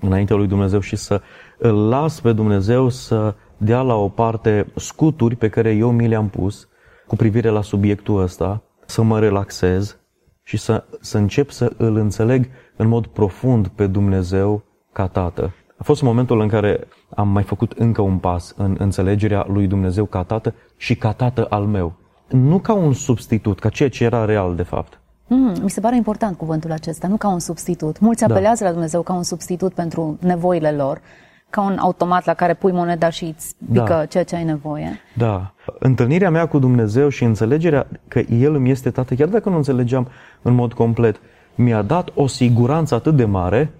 înaintea 0.00 0.36
lui 0.36 0.46
Dumnezeu 0.46 0.80
și 0.80 0.96
să 0.96 1.20
îl 1.58 1.88
las 1.88 2.20
pe 2.20 2.32
Dumnezeu 2.32 2.88
să 2.88 3.34
dea 3.56 3.80
la 3.80 3.94
o 3.94 4.08
parte 4.08 4.66
scuturi 4.76 5.36
pe 5.36 5.48
care 5.48 5.70
eu 5.70 5.90
mi 5.90 6.08
le-am 6.08 6.28
pus 6.28 6.68
cu 7.06 7.16
privire 7.16 7.48
la 7.48 7.62
subiectul 7.62 8.22
ăsta, 8.22 8.62
să 8.86 9.02
mă 9.02 9.18
relaxez 9.18 9.98
și 10.42 10.56
să, 10.56 10.84
să 11.00 11.18
încep 11.18 11.50
să 11.50 11.72
îl 11.76 11.96
înțeleg 11.96 12.48
în 12.76 12.88
mod 12.88 13.06
profund 13.06 13.68
pe 13.68 13.86
Dumnezeu 13.86 14.62
ca 14.92 15.06
Tată. 15.06 15.54
A 15.76 15.82
fost 15.82 16.02
momentul 16.02 16.40
în 16.40 16.48
care 16.48 16.88
am 17.14 17.28
mai 17.28 17.42
făcut 17.42 17.72
încă 17.72 18.00
un 18.00 18.18
pas 18.18 18.54
în 18.56 18.76
înțelegerea 18.78 19.46
lui 19.48 19.66
Dumnezeu 19.66 20.04
ca 20.04 20.22
Tată 20.22 20.54
și 20.76 20.96
ca 20.96 21.12
Tată 21.12 21.46
al 21.50 21.64
meu. 21.64 21.94
Nu 22.28 22.58
ca 22.58 22.72
un 22.72 22.92
substitut, 22.92 23.58
ca 23.58 23.68
ceea 23.68 23.88
ce 23.88 24.04
era 24.04 24.24
real 24.24 24.54
de 24.54 24.62
fapt. 24.62 25.00
Mm, 25.28 25.54
mi 25.62 25.70
se 25.70 25.80
pare 25.80 25.96
important 25.96 26.36
cuvântul 26.36 26.72
acesta, 26.72 27.08
nu 27.08 27.16
ca 27.16 27.28
un 27.28 27.38
substitut. 27.38 27.98
Mulți 27.98 28.26
da. 28.26 28.34
apelează 28.34 28.62
da. 28.62 28.66
la 28.66 28.72
Dumnezeu 28.72 29.02
ca 29.02 29.12
un 29.12 29.22
substitut 29.22 29.72
pentru 29.72 30.18
nevoile 30.20 30.72
lor, 30.72 31.00
ca 31.50 31.60
un 31.60 31.76
automat 31.78 32.24
la 32.24 32.34
care 32.34 32.54
pui 32.54 32.72
moneda 32.72 33.08
și 33.08 33.24
îți 33.36 33.54
pică 33.72 33.84
da. 33.88 34.04
ceea 34.04 34.24
ce 34.24 34.36
ai 34.36 34.44
nevoie. 34.44 35.00
Da. 35.16 35.52
Întâlnirea 35.78 36.30
mea 36.30 36.46
cu 36.46 36.58
Dumnezeu 36.58 37.08
și 37.08 37.24
înțelegerea 37.24 37.86
că 38.08 38.18
El 38.18 38.54
îmi 38.54 38.70
este 38.70 38.90
Tată, 38.90 39.14
chiar 39.14 39.28
dacă 39.28 39.48
nu 39.48 39.56
înțelegeam 39.56 40.08
în 40.42 40.54
mod 40.54 40.72
complet, 40.72 41.20
mi-a 41.54 41.82
dat 41.82 42.08
o 42.14 42.26
siguranță 42.26 42.94
atât 42.94 43.16
de 43.16 43.24
mare 43.24 43.72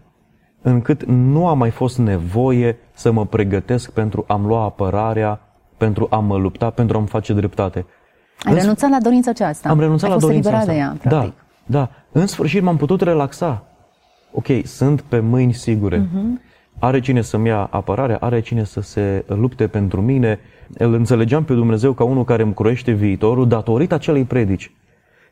încât 0.62 1.04
nu 1.04 1.46
a 1.46 1.54
mai 1.54 1.70
fost 1.70 1.98
nevoie 1.98 2.78
să 2.94 3.10
mă 3.10 3.26
pregătesc 3.26 3.90
pentru 3.90 4.24
a-mi 4.28 4.46
lua 4.46 4.62
apărarea, 4.62 5.40
pentru 5.76 6.06
a 6.10 6.16
mă 6.16 6.36
lupta, 6.36 6.70
pentru 6.70 6.96
a-mi 6.96 7.06
face 7.06 7.32
dreptate. 7.32 7.86
Ai 8.44 8.52
în 8.52 8.58
renunțat 8.58 8.90
la 8.90 8.98
dorința 9.00 9.30
aceasta. 9.30 9.68
Am 9.68 9.80
renunțat 9.80 10.10
Ai 10.10 10.14
la 10.14 10.20
dorința 10.20 10.56
asta. 10.56 10.72
de 10.72 10.78
ea, 10.78 10.96
practic. 11.00 11.34
Da, 11.66 11.78
da. 11.78 11.90
În 12.12 12.26
sfârșit 12.26 12.62
m-am 12.62 12.76
putut 12.76 13.00
relaxa. 13.00 13.64
Ok, 14.32 14.46
sunt 14.64 15.00
pe 15.00 15.18
mâini 15.18 15.52
sigure. 15.52 16.00
Uh-huh. 16.00 16.45
Are 16.78 17.00
cine 17.00 17.20
să-mi 17.20 17.48
ia 17.48 17.68
apărarea, 17.70 18.16
are 18.20 18.40
cine 18.40 18.64
să 18.64 18.80
se 18.80 19.24
lupte 19.26 19.66
pentru 19.66 20.00
mine. 20.00 20.38
Îl 20.78 20.92
înțelegeam 20.92 21.44
pe 21.44 21.54
Dumnezeu 21.54 21.92
ca 21.92 22.04
unul 22.04 22.24
care 22.24 22.42
îmi 22.42 22.54
croiește 22.54 22.92
viitorul 22.92 23.48
datorită 23.48 23.94
acelei 23.94 24.24
predici. 24.24 24.72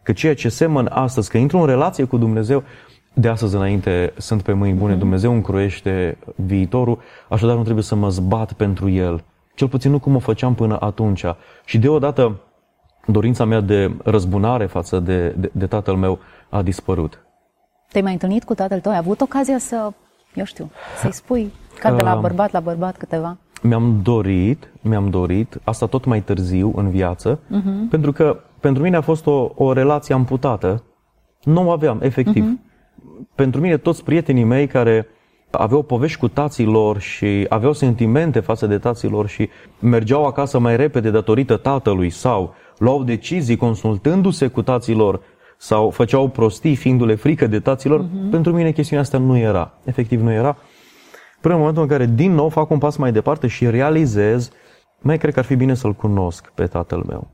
Că 0.02 0.12
ceea 0.12 0.34
ce 0.34 0.48
semăn 0.48 0.86
astăzi, 0.92 1.30
că 1.30 1.38
intru 1.38 1.58
în 1.58 1.66
relație 1.66 2.04
cu 2.04 2.16
Dumnezeu, 2.16 2.62
de 3.14 3.28
astăzi 3.28 3.54
înainte 3.54 4.12
sunt 4.16 4.42
pe 4.42 4.52
mâini 4.52 4.78
bune, 4.78 4.94
mm-hmm. 4.94 4.98
Dumnezeu 4.98 5.32
îmi 5.32 5.42
croiește 5.42 6.18
viitorul, 6.34 6.98
așadar 7.28 7.56
nu 7.56 7.62
trebuie 7.62 7.84
să 7.84 7.94
mă 7.94 8.08
zbat 8.08 8.52
pentru 8.52 8.88
El. 8.88 9.24
Cel 9.54 9.68
puțin 9.68 9.90
nu 9.90 9.98
cum 9.98 10.14
o 10.14 10.18
făceam 10.18 10.54
până 10.54 10.80
atunci. 10.80 11.24
Și 11.64 11.78
deodată 11.78 12.40
dorința 13.06 13.44
mea 13.44 13.60
de 13.60 13.90
răzbunare 14.04 14.66
față 14.66 14.98
de, 14.98 15.28
de, 15.28 15.50
de 15.52 15.66
tatăl 15.66 15.94
meu 15.94 16.18
a 16.48 16.62
dispărut. 16.62 17.24
Te-ai 17.90 18.02
mai 18.02 18.12
întâlnit 18.12 18.44
cu 18.44 18.54
tatăl 18.54 18.80
tău? 18.80 18.92
Ai 18.92 18.98
avut 18.98 19.20
ocazia 19.20 19.58
să, 19.58 19.92
eu 20.34 20.44
știu, 20.44 20.70
să-i 21.00 21.12
spui 21.12 21.52
ca 21.78 21.92
de 21.92 22.02
la 22.02 22.14
bărbat 22.14 22.52
la 22.52 22.60
bărbat 22.60 22.96
câteva? 22.96 23.36
Mi-am 23.62 24.00
dorit, 24.02 24.72
mi-am 24.80 25.10
dorit, 25.10 25.60
asta 25.64 25.86
tot 25.86 26.04
mai 26.04 26.22
târziu 26.22 26.72
în 26.76 26.90
viață, 26.90 27.38
uh-huh. 27.38 27.90
pentru 27.90 28.12
că 28.12 28.40
pentru 28.60 28.82
mine 28.82 28.96
a 28.96 29.00
fost 29.00 29.26
o, 29.26 29.50
o 29.54 29.72
relație 29.72 30.14
amputată. 30.14 30.82
Nu 31.42 31.66
o 31.66 31.70
aveam, 31.70 31.98
efectiv. 32.02 32.44
Uh-huh 32.44 32.72
pentru 33.34 33.60
mine 33.60 33.76
toți 33.76 34.04
prietenii 34.04 34.44
mei 34.44 34.66
care 34.66 35.08
aveau 35.50 35.82
povești 35.82 36.18
cu 36.18 36.28
tații 36.28 36.64
lor 36.64 36.98
și 36.98 37.46
aveau 37.48 37.72
sentimente 37.72 38.40
față 38.40 38.66
de 38.66 38.78
tații 38.78 39.08
lor 39.08 39.28
și 39.28 39.48
mergeau 39.78 40.24
acasă 40.24 40.58
mai 40.58 40.76
repede 40.76 41.10
datorită 41.10 41.56
tatălui 41.56 42.10
sau 42.10 42.54
luau 42.78 43.02
decizii 43.02 43.56
consultându-se 43.56 44.46
cu 44.46 44.62
tații 44.62 44.94
lor 44.94 45.20
sau 45.64 45.90
făceau 45.90 46.28
prostii 46.28 46.74
fiindu-le 46.74 47.14
frică 47.14 47.46
de 47.46 47.60
taților, 47.60 48.04
uh-huh. 48.04 48.30
pentru 48.30 48.52
mine 48.52 48.70
chestiunea 48.70 49.04
asta 49.04 49.18
nu 49.18 49.36
era. 49.36 49.72
Efectiv 49.84 50.20
nu 50.20 50.32
era. 50.32 50.56
Până 51.40 51.54
în 51.54 51.60
momentul 51.60 51.82
în 51.82 51.88
care 51.88 52.06
din 52.06 52.32
nou 52.32 52.48
fac 52.48 52.70
un 52.70 52.78
pas 52.78 52.96
mai 52.96 53.12
departe 53.12 53.46
și 53.46 53.70
realizez, 53.70 54.50
mai 55.00 55.18
cred 55.18 55.32
că 55.32 55.38
ar 55.38 55.44
fi 55.44 55.54
bine 55.54 55.74
să-l 55.74 55.92
cunosc 55.92 56.52
pe 56.54 56.66
tatăl 56.66 57.04
meu. 57.06 57.28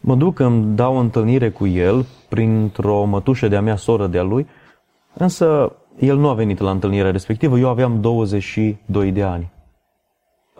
Mă 0.00 0.14
duc, 0.14 0.38
îmi 0.38 0.76
dau 0.76 0.96
o 0.96 0.98
întâlnire 0.98 1.50
cu 1.50 1.66
el 1.66 2.06
printr-o 2.28 3.04
mătușă 3.04 3.48
de-a 3.48 3.60
mea, 3.60 3.76
soră 3.76 4.06
de-a 4.06 4.22
lui, 4.22 4.46
Însă 5.14 5.76
el 5.98 6.16
nu 6.16 6.28
a 6.28 6.34
venit 6.34 6.58
la 6.58 6.70
întâlnirea 6.70 7.10
respectivă, 7.10 7.58
eu 7.58 7.68
aveam 7.68 8.00
22 8.00 9.12
de 9.12 9.22
ani. 9.22 9.52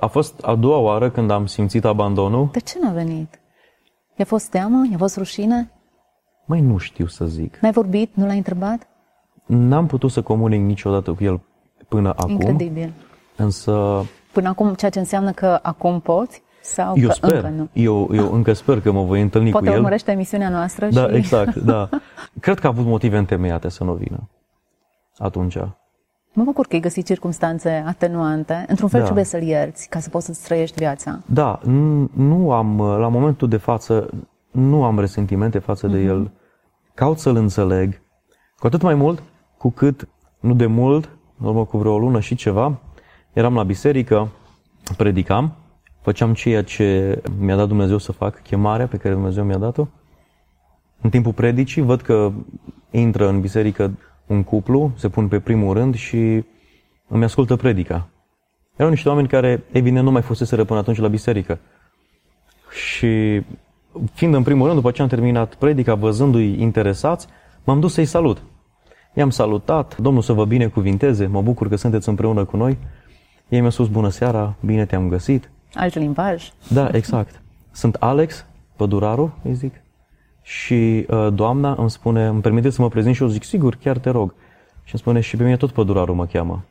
A 0.00 0.06
fost 0.06 0.40
a 0.42 0.54
doua 0.54 0.78
oară 0.78 1.10
când 1.10 1.30
am 1.30 1.46
simțit 1.46 1.84
abandonul. 1.84 2.48
De 2.52 2.60
ce 2.60 2.78
n-a 2.82 2.90
venit? 2.90 3.40
I-a 4.16 4.24
fost 4.24 4.50
teamă? 4.50 4.86
I-a 4.90 4.98
fost 4.98 5.16
rușine? 5.16 5.77
Mai 6.48 6.60
nu 6.60 6.76
știu 6.76 7.06
să 7.06 7.24
zic. 7.26 7.58
N-ai 7.60 7.72
vorbit? 7.72 8.10
Nu 8.14 8.26
l-ai 8.26 8.36
întrebat? 8.36 8.86
N-am 9.46 9.86
putut 9.86 10.10
să 10.10 10.22
comunic 10.22 10.60
niciodată 10.60 11.12
cu 11.12 11.24
el 11.24 11.40
până 11.88 12.08
acum. 12.08 12.30
Incredibil. 12.30 12.92
Însă... 13.36 14.04
Până 14.32 14.48
acum, 14.48 14.74
ceea 14.74 14.90
ce 14.90 14.98
înseamnă 14.98 15.30
că 15.30 15.58
acum 15.62 16.00
poți? 16.00 16.42
Sau 16.62 16.96
eu 16.96 17.06
că 17.06 17.12
sper. 17.12 17.32
încă 17.32 17.48
nu? 17.48 17.68
Eu, 17.72 18.10
eu 18.12 18.32
încă 18.32 18.52
sper 18.52 18.80
că 18.80 18.92
mă 18.92 19.02
voi 19.02 19.20
întâlni 19.20 19.50
Poate 19.50 19.66
cu 19.66 19.72
el. 19.72 19.78
Poate 19.78 19.78
urmărește 19.78 20.10
emisiunea 20.10 20.48
noastră 20.48 20.88
Da, 20.88 21.08
și... 21.08 21.14
exact, 21.14 21.56
da. 21.56 21.88
Cred 22.40 22.58
că 22.58 22.66
a 22.66 22.70
avut 22.70 22.84
motive 22.84 23.16
întemeiate 23.16 23.68
să 23.68 23.84
nu 23.84 23.92
vină 23.92 24.28
atunci. 25.16 25.56
Mă 26.32 26.44
bucur 26.44 26.66
că 26.66 26.74
ai 26.74 26.80
găsit 26.80 27.06
circunstanțe 27.06 27.84
atenuante. 27.86 28.64
Într-un 28.68 28.88
fel 28.88 28.98
da. 28.98 29.04
trebuie 29.04 29.24
să-l 29.24 29.42
ierți 29.42 29.88
ca 29.88 29.98
să 29.98 30.08
poți 30.08 30.26
să-ți 30.26 30.44
trăiești 30.44 30.78
viața. 30.78 31.20
Da, 31.26 31.60
nu 32.14 32.52
am, 32.52 32.80
la 32.80 33.08
momentul 33.08 33.48
de 33.48 33.56
față, 33.56 34.10
nu 34.50 34.84
am 34.84 34.98
resentimente 34.98 35.58
față 35.58 35.86
mm-hmm. 35.86 35.92
de 35.92 35.98
mhm. 35.98 36.08
el. 36.08 36.30
Caut 36.98 37.18
să-l 37.18 37.36
înțeleg. 37.36 38.02
Cu 38.56 38.66
atât 38.66 38.82
mai 38.82 38.94
mult 38.94 39.22
cu 39.58 39.70
cât, 39.70 40.08
nu 40.40 40.54
de 40.54 40.66
mult, 40.66 41.08
în 41.38 41.46
urmă 41.46 41.64
cu 41.64 41.78
vreo 41.78 41.92
o 41.92 41.98
lună 41.98 42.20
și 42.20 42.34
ceva, 42.34 42.80
eram 43.32 43.54
la 43.54 43.62
biserică, 43.62 44.28
predicam, 44.96 45.56
făceam 46.02 46.34
ceea 46.34 46.62
ce 46.62 47.20
mi-a 47.38 47.56
dat 47.56 47.68
Dumnezeu 47.68 47.98
să 47.98 48.12
fac, 48.12 48.42
chemarea 48.42 48.86
pe 48.86 48.96
care 48.96 49.14
Dumnezeu 49.14 49.44
mi-a 49.44 49.58
dat-o. 49.58 49.86
În 51.00 51.10
timpul 51.10 51.32
predicii 51.32 51.82
văd 51.82 52.00
că 52.00 52.32
intră 52.90 53.28
în 53.28 53.40
biserică 53.40 53.98
un 54.26 54.42
cuplu, 54.42 54.92
se 54.96 55.08
pun 55.08 55.28
pe 55.28 55.40
primul 55.40 55.74
rând 55.74 55.94
și 55.94 56.44
îmi 57.08 57.24
ascultă 57.24 57.56
predica. 57.56 58.08
Erau 58.76 58.90
niște 58.90 59.08
oameni 59.08 59.28
care, 59.28 59.64
evident, 59.72 60.04
nu 60.04 60.10
mai 60.10 60.22
fuseseră 60.22 60.64
până 60.64 60.78
atunci 60.78 60.98
la 60.98 61.08
biserică. 61.08 61.58
Și 62.70 63.42
fiind 64.12 64.34
în 64.34 64.42
primul 64.42 64.64
rând, 64.66 64.76
după 64.78 64.90
ce 64.90 65.02
am 65.02 65.08
terminat 65.08 65.54
predica, 65.54 65.94
văzându-i 65.94 66.60
interesați, 66.60 67.26
m-am 67.64 67.80
dus 67.80 67.92
să-i 67.92 68.04
salut. 68.04 68.42
I-am 69.14 69.30
salutat, 69.30 69.96
Domnul 69.96 70.22
să 70.22 70.32
vă 70.32 70.44
binecuvinteze, 70.44 71.26
mă 71.26 71.42
bucur 71.42 71.68
că 71.68 71.76
sunteți 71.76 72.08
împreună 72.08 72.44
cu 72.44 72.56
noi. 72.56 72.78
Ei 73.48 73.58
mi-au 73.58 73.70
spus, 73.70 73.88
bună 73.88 74.08
seara, 74.08 74.54
bine 74.60 74.86
te-am 74.86 75.08
găsit. 75.08 75.50
Alt 75.74 75.94
limbaj. 75.94 76.50
Da, 76.68 76.88
exact. 76.92 77.42
Sunt 77.72 77.94
Alex, 77.94 78.46
păduraru, 78.76 79.38
îi 79.42 79.54
zic. 79.54 79.74
Și 80.42 81.06
uh, 81.08 81.28
doamna 81.34 81.74
îmi 81.78 81.90
spune, 81.90 82.26
îmi 82.26 82.40
permite 82.40 82.70
să 82.70 82.82
mă 82.82 82.88
prezint 82.88 83.14
și 83.14 83.22
eu 83.22 83.28
zic, 83.28 83.44
sigur, 83.44 83.74
chiar 83.74 83.98
te 83.98 84.10
rog. 84.10 84.34
Și 84.84 84.94
îmi 84.94 85.00
spune, 85.00 85.20
și 85.20 85.36
pe 85.36 85.42
mine 85.42 85.56
tot 85.56 85.70
pădurarul 85.70 86.14
mă 86.14 86.26
cheamă. 86.26 86.64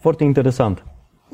Foarte 0.00 0.24
interesant. 0.24 0.84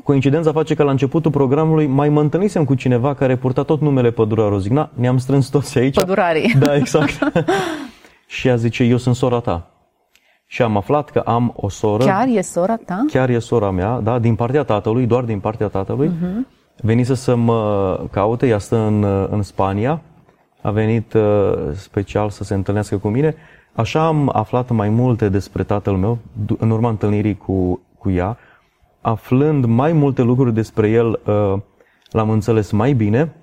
Coincidența 0.03 0.51
face 0.51 0.73
că 0.73 0.83
la 0.83 0.91
începutul 0.91 1.31
programului 1.31 1.85
mai 1.85 2.09
mă 2.09 2.21
întâlnisem 2.21 2.65
cu 2.65 2.73
cineva 2.73 3.13
care 3.13 3.35
purta 3.35 3.63
tot 3.63 3.81
numele 3.81 4.11
pădurarul. 4.11 4.59
Zic, 4.59 4.71
na, 4.71 4.89
ne-am 4.93 5.17
strâns 5.17 5.47
toți 5.47 5.77
aici. 5.77 5.95
Pădurarii. 5.95 6.55
Da, 6.59 6.75
exact. 6.75 7.19
și 8.27 8.47
ea 8.47 8.55
zice, 8.55 8.83
eu 8.83 8.97
sunt 8.97 9.15
sora 9.15 9.39
ta. 9.39 9.69
Și 10.47 10.61
am 10.61 10.77
aflat 10.77 11.09
că 11.09 11.19
am 11.19 11.53
o 11.55 11.69
soră. 11.69 12.03
Chiar 12.03 12.27
e 12.27 12.41
sora 12.41 12.75
ta? 12.85 13.05
Chiar 13.07 13.29
e 13.29 13.39
sora 13.39 13.71
mea, 13.71 13.99
da, 13.99 14.19
din 14.19 14.35
partea 14.35 14.63
tatălui, 14.63 15.05
doar 15.05 15.23
din 15.23 15.39
partea 15.39 15.67
tatălui. 15.67 16.09
Uh-huh. 16.09 16.47
venise 16.81 17.13
să 17.13 17.35
mă 17.35 17.99
caute, 18.11 18.47
ea 18.47 18.57
stă 18.57 18.75
în, 18.75 19.03
în 19.29 19.41
Spania, 19.41 20.01
a 20.61 20.71
venit 20.71 21.13
uh, 21.13 21.53
special 21.73 22.29
să 22.29 22.43
se 22.43 22.53
întâlnească 22.53 22.97
cu 22.97 23.07
mine. 23.07 23.35
Așa 23.73 24.05
am 24.05 24.29
aflat 24.33 24.69
mai 24.69 24.89
multe 24.89 25.29
despre 25.29 25.63
tatăl 25.63 25.93
meu 25.93 26.17
în 26.57 26.69
urma 26.69 26.89
întâlnirii 26.89 27.37
cu, 27.37 27.81
cu 27.97 28.09
ea. 28.09 28.37
Aflând 29.05 29.65
mai 29.65 29.93
multe 29.93 30.21
lucruri 30.21 30.53
despre 30.53 30.89
el, 30.89 31.19
uh, 31.25 31.59
l-am 32.11 32.29
înțeles 32.29 32.71
mai 32.71 32.93
bine. 32.93 33.33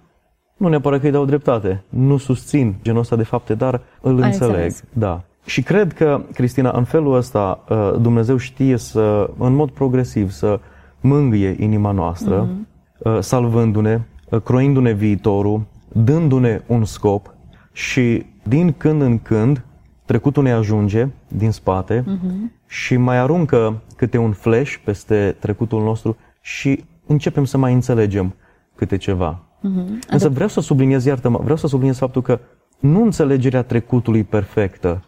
Nu 0.57 0.69
neapărat 0.69 1.00
că 1.00 1.07
îi 1.07 1.12
dau 1.12 1.25
dreptate. 1.25 1.85
Nu 1.88 2.16
susțin 2.16 2.75
genul 2.83 3.00
ăsta 3.00 3.16
de 3.16 3.23
fapte, 3.23 3.54
dar 3.54 3.81
îl 4.00 4.23
Ai 4.23 4.26
înțeleg. 4.26 4.54
înțeles. 4.54 4.85
Da. 4.92 5.23
Și 5.45 5.62
cred 5.62 5.92
că, 5.92 6.21
Cristina, 6.33 6.71
în 6.71 6.85
felul 6.85 7.14
ăsta 7.14 7.64
uh, 7.69 7.92
Dumnezeu 8.00 8.37
știe 8.37 8.76
să, 8.76 9.31
în 9.38 9.54
mod 9.54 9.71
progresiv, 9.71 10.31
să 10.31 10.61
mângâie 11.00 11.57
inima 11.59 11.90
noastră, 11.90 12.49
mm-hmm. 12.49 13.19
salvându-ne, 13.19 14.00
uh, 14.31 14.40
croindu-ne 14.40 14.92
viitorul, 14.92 15.62
dându-ne 15.92 16.62
un 16.66 16.85
scop 16.85 17.35
și 17.73 18.26
din 18.42 18.73
când 18.73 19.02
în 19.02 19.19
când 19.19 19.64
trecutul 20.04 20.42
ne 20.42 20.52
ajunge 20.52 21.09
din 21.28 21.50
spate 21.50 22.00
mm-hmm. 22.02 22.62
Și 22.73 22.97
mai 22.97 23.19
aruncă 23.19 23.83
câte 23.97 24.19
un 24.19 24.33
flash 24.33 24.75
peste 24.85 25.37
trecutul 25.38 25.83
nostru 25.83 26.17
și 26.41 26.85
începem 27.07 27.45
să 27.45 27.59
mai 27.59 27.73
înțelegem 27.73 28.35
câte 28.75 28.97
ceva. 28.97 29.43
Mm-hmm. 29.59 30.09
Însă 30.09 30.29
vreau 30.29 30.49
să 30.49 30.61
subliniez, 30.61 31.05
iartă-mă, 31.05 31.38
vreau 31.38 31.57
să 31.57 31.67
subliniez 31.67 31.99
faptul 31.99 32.23
că 32.23 32.41
nu 32.81 33.02
înțelegerea 33.02 33.62
trecutului 33.62 34.25
perfectă 34.25 35.05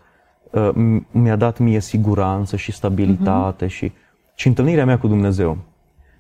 uh, 0.51 0.71
m- 0.71 1.11
mi-a 1.11 1.37
dat 1.37 1.59
mie 1.59 1.81
siguranță 1.81 2.57
și 2.57 2.73
stabilitate 2.73 3.67
mm-hmm. 3.67 3.69
și, 3.69 3.93
și 4.35 4.47
întâlnirea 4.47 4.85
mea 4.85 4.99
cu 4.99 5.07
Dumnezeu. 5.07 5.59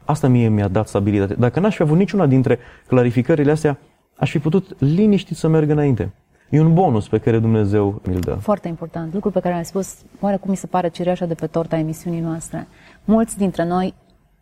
Asta 0.04 0.28
mie 0.28 0.48
mi-a 0.48 0.68
dat 0.68 0.88
stabilitate. 0.88 1.34
Dacă 1.34 1.60
n-aș 1.60 1.74
fi 1.74 1.82
avut 1.82 1.96
niciuna 1.96 2.26
dintre 2.26 2.58
clarificările 2.86 3.50
astea, 3.50 3.78
aș 4.16 4.30
fi 4.30 4.38
putut 4.38 4.76
liniștit 4.78 5.36
să 5.36 5.48
merg 5.48 5.70
înainte. 5.70 6.12
E 6.54 6.60
un 6.60 6.74
bonus 6.74 7.08
pe 7.08 7.18
care 7.18 7.38
Dumnezeu 7.38 8.00
mi-l 8.06 8.18
dă. 8.18 8.34
Foarte 8.34 8.68
important. 8.68 9.14
Lucru 9.14 9.30
pe 9.30 9.40
care 9.40 9.54
l-ai 9.54 9.64
spus, 9.64 9.94
oarecum 10.20 10.50
mi 10.50 10.56
se 10.56 10.66
pare 10.66 10.88
cireașa 10.88 11.26
de 11.26 11.34
pe 11.34 11.46
torta 11.46 11.76
emisiunii 11.76 12.20
noastre. 12.20 12.66
Mulți 13.04 13.36
dintre 13.36 13.64
noi 13.64 13.94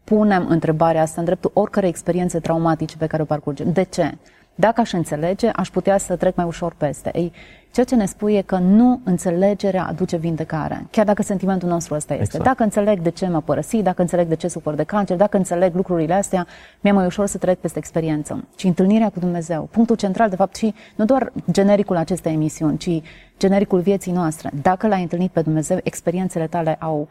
punem 0.05 0.47
întrebarea 0.49 1.03
asta 1.03 1.21
în 1.21 1.25
dreptul 1.25 1.51
oricărei 1.55 1.89
experiențe 1.89 2.41
traumatice 2.41 2.97
pe 2.97 3.07
care 3.07 3.23
o 3.23 3.25
parcurgem. 3.25 3.73
De 3.73 3.83
ce? 3.83 4.15
Dacă 4.55 4.81
aș 4.81 4.93
înțelege, 4.93 5.49
aș 5.49 5.71
putea 5.71 5.99
să 5.99 6.17
trec 6.17 6.37
mai 6.37 6.47
ușor 6.47 6.75
peste. 6.77 7.11
Ei, 7.15 7.33
ceea 7.73 7.87
ce 7.87 7.95
ne 7.95 8.07
spune 8.07 8.33
e 8.33 8.43
că 8.43 8.57
nu 8.57 9.01
înțelegerea 9.05 9.87
aduce 9.87 10.17
vindecare, 10.17 10.87
chiar 10.91 11.05
dacă 11.05 11.23
sentimentul 11.23 11.69
nostru 11.69 11.95
ăsta 11.95 12.13
este. 12.13 12.25
Exact. 12.25 12.45
Dacă 12.45 12.63
înțeleg 12.63 13.01
de 13.01 13.11
ce 13.11 13.27
m-a 13.27 13.41
părăsit, 13.41 13.83
dacă 13.83 14.01
înțeleg 14.01 14.29
de 14.29 14.35
ce 14.35 14.49
sufăr 14.49 14.75
de 14.75 14.83
cancer, 14.83 15.17
dacă 15.17 15.37
înțeleg 15.37 15.75
lucrurile 15.75 16.15
astea, 16.15 16.47
mi-e 16.81 16.93
mai 16.93 17.07
ușor 17.07 17.27
să 17.27 17.39
trec 17.39 17.59
peste 17.59 17.79
experiență. 17.79 18.45
Și 18.57 18.67
întâlnirea 18.67 19.09
cu 19.09 19.19
Dumnezeu, 19.19 19.69
punctul 19.71 19.97
central, 19.97 20.29
de 20.29 20.37
fapt, 20.37 20.57
și 20.57 20.75
nu 20.97 21.05
doar 21.05 21.33
genericul 21.51 21.97
acestei 21.97 22.33
emisiuni, 22.33 22.77
ci 22.77 23.03
genericul 23.39 23.81
vieții 23.81 24.13
noastre. 24.13 24.51
Dacă 24.63 24.87
l-ai 24.87 25.03
întâlnit 25.03 25.31
pe 25.31 25.43
Dumnezeu, 25.43 25.79
experiențele 25.83 26.47
tale 26.47 26.77
au 26.81 27.09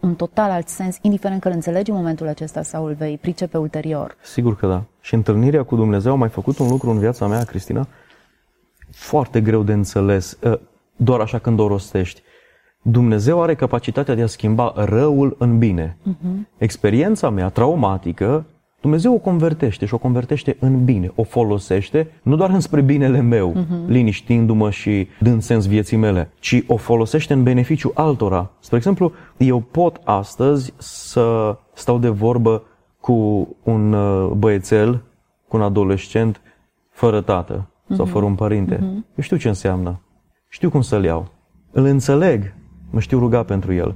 un 0.00 0.14
total 0.14 0.50
alt 0.50 0.68
sens, 0.68 0.98
indiferent 1.00 1.40
că 1.40 1.48
îl 1.48 1.54
înțelegi 1.54 1.90
în 1.90 1.96
momentul 1.96 2.28
acesta 2.28 2.62
sau 2.62 2.84
îl 2.84 2.94
vei 2.94 3.18
pricepe 3.18 3.58
ulterior. 3.58 4.16
Sigur 4.22 4.56
că 4.56 4.66
da. 4.66 4.82
Și 5.00 5.14
întâlnirea 5.14 5.62
cu 5.62 5.76
Dumnezeu 5.76 6.12
a 6.12 6.16
mai 6.16 6.28
făcut 6.28 6.58
un 6.58 6.68
lucru 6.68 6.90
în 6.90 6.98
viața 6.98 7.26
mea, 7.26 7.44
Cristina, 7.44 7.86
foarte 8.94 9.40
greu 9.40 9.62
de 9.62 9.72
înțeles, 9.72 10.38
ă, 10.44 10.60
doar 10.96 11.20
așa 11.20 11.38
când 11.38 11.58
o 11.58 11.66
rostești. 11.66 12.22
Dumnezeu 12.82 13.42
are 13.42 13.54
capacitatea 13.54 14.14
de 14.14 14.22
a 14.22 14.26
schimba 14.26 14.72
răul 14.76 15.36
în 15.38 15.58
bine. 15.58 15.96
Uh-huh. 16.08 16.58
Experiența 16.58 17.30
mea 17.30 17.48
traumatică, 17.48 18.46
Dumnezeu 18.80 19.14
o 19.14 19.18
convertește 19.18 19.86
și 19.86 19.94
o 19.94 19.98
convertește 19.98 20.56
în 20.60 20.84
bine, 20.84 21.12
o 21.14 21.22
folosește 21.22 22.10
nu 22.22 22.36
doar 22.36 22.50
înspre 22.50 22.80
binele 22.80 23.20
meu, 23.20 23.52
uh-huh. 23.52 23.86
liniștindu-mă 23.86 24.70
și 24.70 25.08
dând 25.20 25.42
sens 25.42 25.66
vieții 25.66 25.96
mele, 25.96 26.30
ci 26.38 26.62
o 26.66 26.76
folosește 26.76 27.32
în 27.32 27.42
beneficiu 27.42 27.90
altora. 27.94 28.50
Spre 28.60 28.76
exemplu, 28.76 29.12
eu 29.36 29.60
pot 29.60 30.00
astăzi 30.04 30.72
să 30.76 31.56
stau 31.72 31.98
de 31.98 32.08
vorbă 32.08 32.62
cu 33.00 33.48
un 33.62 33.92
uh, 33.92 34.30
băiețel, 34.30 35.02
cu 35.48 35.56
un 35.56 35.62
adolescent, 35.62 36.40
fără 36.90 37.20
tată 37.20 37.71
sau 37.94 38.04
fără 38.04 38.24
un 38.24 38.34
părinte. 38.34 38.78
Eu 38.92 39.22
știu 39.22 39.36
ce 39.36 39.48
înseamnă. 39.48 40.00
Știu 40.48 40.70
cum 40.70 40.80
să-l 40.80 41.04
iau. 41.04 41.30
Îl 41.70 41.84
înțeleg. 41.84 42.54
Mă 42.90 43.00
știu 43.00 43.18
ruga 43.18 43.42
pentru 43.42 43.72
el. 43.72 43.94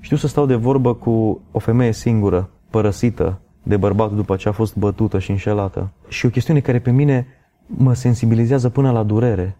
Știu 0.00 0.16
să 0.16 0.26
stau 0.26 0.46
de 0.46 0.54
vorbă 0.54 0.94
cu 0.94 1.40
o 1.50 1.58
femeie 1.58 1.92
singură, 1.92 2.50
părăsită 2.70 3.40
de 3.62 3.76
bărbat 3.76 4.12
după 4.12 4.36
ce 4.36 4.48
a 4.48 4.52
fost 4.52 4.76
bătută 4.76 5.18
și 5.18 5.30
înșelată. 5.30 5.92
Și 6.08 6.26
o 6.26 6.28
chestiune 6.28 6.60
care 6.60 6.78
pe 6.78 6.90
mine 6.90 7.26
mă 7.66 7.94
sensibilizează 7.94 8.68
până 8.68 8.90
la 8.90 9.02
durere. 9.02 9.56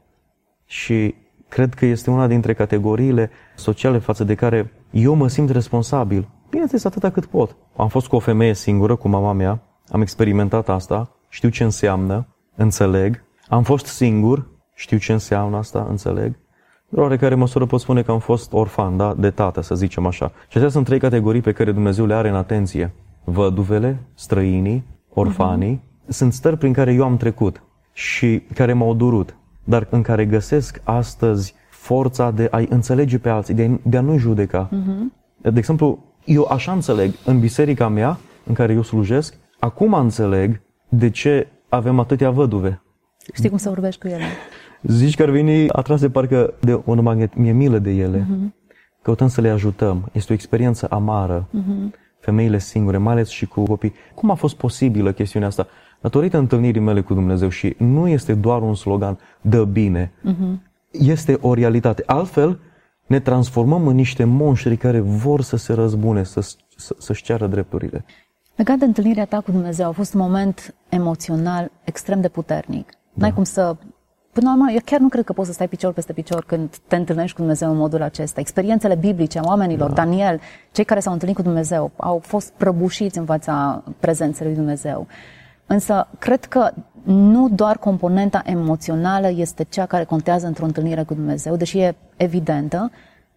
Și 0.64 1.14
cred 1.48 1.74
că 1.74 1.86
este 1.86 2.10
una 2.10 2.26
dintre 2.26 2.54
categoriile 2.54 3.30
sociale 3.56 3.98
față 3.98 4.24
de 4.24 4.34
care 4.34 4.72
eu 4.90 5.14
mă 5.14 5.28
simt 5.28 5.50
responsabil. 5.50 6.28
Bineînțeles, 6.50 6.84
atâta 6.84 7.10
cât 7.10 7.26
pot. 7.26 7.56
Am 7.76 7.88
fost 7.88 8.06
cu 8.06 8.16
o 8.16 8.18
femeie 8.18 8.54
singură, 8.54 8.96
cu 8.96 9.08
mama 9.08 9.32
mea, 9.32 9.62
am 9.88 10.00
experimentat 10.00 10.68
asta, 10.68 11.10
știu 11.28 11.48
ce 11.48 11.64
înseamnă, 11.64 12.26
înțeleg. 12.54 13.23
Am 13.48 13.62
fost 13.62 13.86
singur, 13.86 14.48
știu 14.74 14.98
ce 14.98 15.12
înseamnă 15.12 15.56
asta, 15.56 15.86
înțeleg. 15.88 16.38
De 16.88 17.00
oarecare 17.00 17.34
măsură 17.34 17.66
pot 17.66 17.80
spune 17.80 18.02
că 18.02 18.10
am 18.10 18.18
fost 18.18 18.52
orfan, 18.52 18.96
da? 18.96 19.14
de 19.14 19.30
tată, 19.30 19.60
să 19.60 19.74
zicem 19.74 20.06
așa. 20.06 20.26
Și 20.26 20.44
acestea 20.48 20.68
sunt 20.68 20.84
trei 20.84 20.98
categorii 20.98 21.40
pe 21.40 21.52
care 21.52 21.72
Dumnezeu 21.72 22.06
le 22.06 22.14
are 22.14 22.28
în 22.28 22.34
atenție. 22.34 22.94
Văduvele, 23.24 23.98
străinii, 24.14 24.84
orfanii, 25.14 25.82
uh-huh. 25.82 26.08
sunt 26.08 26.32
stări 26.32 26.56
prin 26.56 26.72
care 26.72 26.92
eu 26.92 27.04
am 27.04 27.16
trecut 27.16 27.62
și 27.92 28.42
care 28.54 28.72
m-au 28.72 28.94
durut, 28.94 29.36
dar 29.64 29.86
în 29.90 30.02
care 30.02 30.26
găsesc 30.26 30.80
astăzi 30.84 31.54
forța 31.70 32.30
de 32.30 32.48
a-i 32.50 32.66
înțelege 32.70 33.18
pe 33.18 33.28
alții, 33.28 33.54
de 33.54 33.70
a, 33.72 33.88
de 33.88 33.96
a 33.96 34.00
nu 34.00 34.16
judeca. 34.16 34.68
Uh-huh. 34.68 35.22
De 35.52 35.58
exemplu, 35.58 35.98
eu 36.24 36.46
așa 36.50 36.72
înțeleg, 36.72 37.14
în 37.24 37.40
biserica 37.40 37.88
mea, 37.88 38.18
în 38.46 38.54
care 38.54 38.72
eu 38.72 38.82
slujesc, 38.82 39.34
acum 39.58 39.94
înțeleg 39.94 40.60
de 40.88 41.10
ce 41.10 41.48
avem 41.68 41.98
atâtea 41.98 42.30
văduve. 42.30 42.82
Știi 43.32 43.48
cum 43.48 43.58
să 43.58 43.68
vorbești 43.68 44.00
cu 44.00 44.06
ele? 44.06 44.24
Zici 44.82 45.16
că 45.16 45.22
ar 45.22 45.30
veni 45.30 45.68
atrase 45.68 46.10
parcă 46.10 46.54
de 46.60 46.80
un 46.84 47.02
magnet, 47.02 47.36
mi-e 47.36 47.52
milă 47.52 47.78
de 47.78 47.90
ele. 47.90 48.18
Uh-huh. 48.18 48.62
Căutăm 49.02 49.28
să 49.28 49.40
le 49.40 49.48
ajutăm. 49.48 50.08
Este 50.12 50.32
o 50.32 50.34
experiență 50.34 50.86
amară. 50.90 51.48
Uh-huh. 51.48 51.94
Femeile 52.20 52.58
singure, 52.58 52.96
mai 52.96 53.12
ales 53.12 53.28
și 53.28 53.46
cu 53.46 53.62
copii. 53.62 53.92
Cum 54.14 54.30
a 54.30 54.34
fost 54.34 54.56
posibilă 54.56 55.12
chestiunea 55.12 55.48
asta? 55.48 55.66
Datorită 56.00 56.38
întâlnirii 56.38 56.80
mele 56.80 57.00
cu 57.00 57.14
Dumnezeu 57.14 57.48
și 57.48 57.74
nu 57.78 58.08
este 58.08 58.34
doar 58.34 58.62
un 58.62 58.74
slogan, 58.74 59.18
dă 59.40 59.64
bine. 59.64 60.12
Uh-huh. 60.28 60.72
Este 60.90 61.38
o 61.40 61.54
realitate. 61.54 62.02
Altfel, 62.06 62.58
ne 63.06 63.20
transformăm 63.20 63.86
în 63.86 63.94
niște 63.94 64.24
monștri 64.24 64.76
care 64.76 65.00
vor 65.00 65.40
să 65.40 65.56
se 65.56 65.72
răzbune, 65.72 66.22
să, 66.22 66.40
să, 66.76 66.96
să-și 66.98 67.22
ceară 67.22 67.46
drepturile. 67.46 68.04
Legat 68.56 68.78
de 68.78 68.84
întâlnirea 68.84 69.24
ta 69.24 69.40
cu 69.40 69.50
Dumnezeu, 69.50 69.88
a 69.88 69.92
fost 69.92 70.14
un 70.14 70.20
moment 70.20 70.74
emoțional 70.88 71.70
extrem 71.84 72.20
de 72.20 72.28
puternic. 72.28 72.92
N-ai 73.14 73.32
cum 73.32 73.44
să... 73.44 73.76
Până 74.32 74.46
la 74.48 74.54
urmă, 74.54 74.70
eu 74.70 74.78
chiar 74.84 75.00
nu 75.00 75.08
cred 75.08 75.24
că 75.24 75.32
poți 75.32 75.48
să 75.48 75.54
stai 75.54 75.68
picior 75.68 75.92
peste 75.92 76.12
picior 76.12 76.44
când 76.44 76.76
te 76.86 76.96
întâlnești 76.96 77.34
cu 77.34 77.40
Dumnezeu 77.40 77.70
în 77.70 77.76
modul 77.76 78.02
acesta. 78.02 78.40
Experiențele 78.40 78.94
biblice 78.94 79.38
a 79.38 79.42
oamenilor, 79.44 79.88
da. 79.88 79.94
Daniel, 79.94 80.40
cei 80.72 80.84
care 80.84 81.00
s-au 81.00 81.12
întâlnit 81.12 81.36
cu 81.36 81.42
Dumnezeu, 81.42 81.90
au 81.96 82.18
fost 82.18 82.52
prăbușiți 82.56 83.18
în 83.18 83.24
fața 83.24 83.82
prezenței 84.00 84.46
lui 84.46 84.54
Dumnezeu. 84.54 85.06
Însă, 85.66 86.08
cred 86.18 86.44
că 86.44 86.70
nu 87.02 87.48
doar 87.48 87.78
componenta 87.78 88.42
emoțională 88.44 89.30
este 89.30 89.64
cea 89.68 89.86
care 89.86 90.04
contează 90.04 90.46
într-o 90.46 90.64
întâlnire 90.64 91.02
cu 91.02 91.14
Dumnezeu, 91.14 91.56
deși 91.56 91.78
e 91.78 91.96
evidentă, 92.16 92.90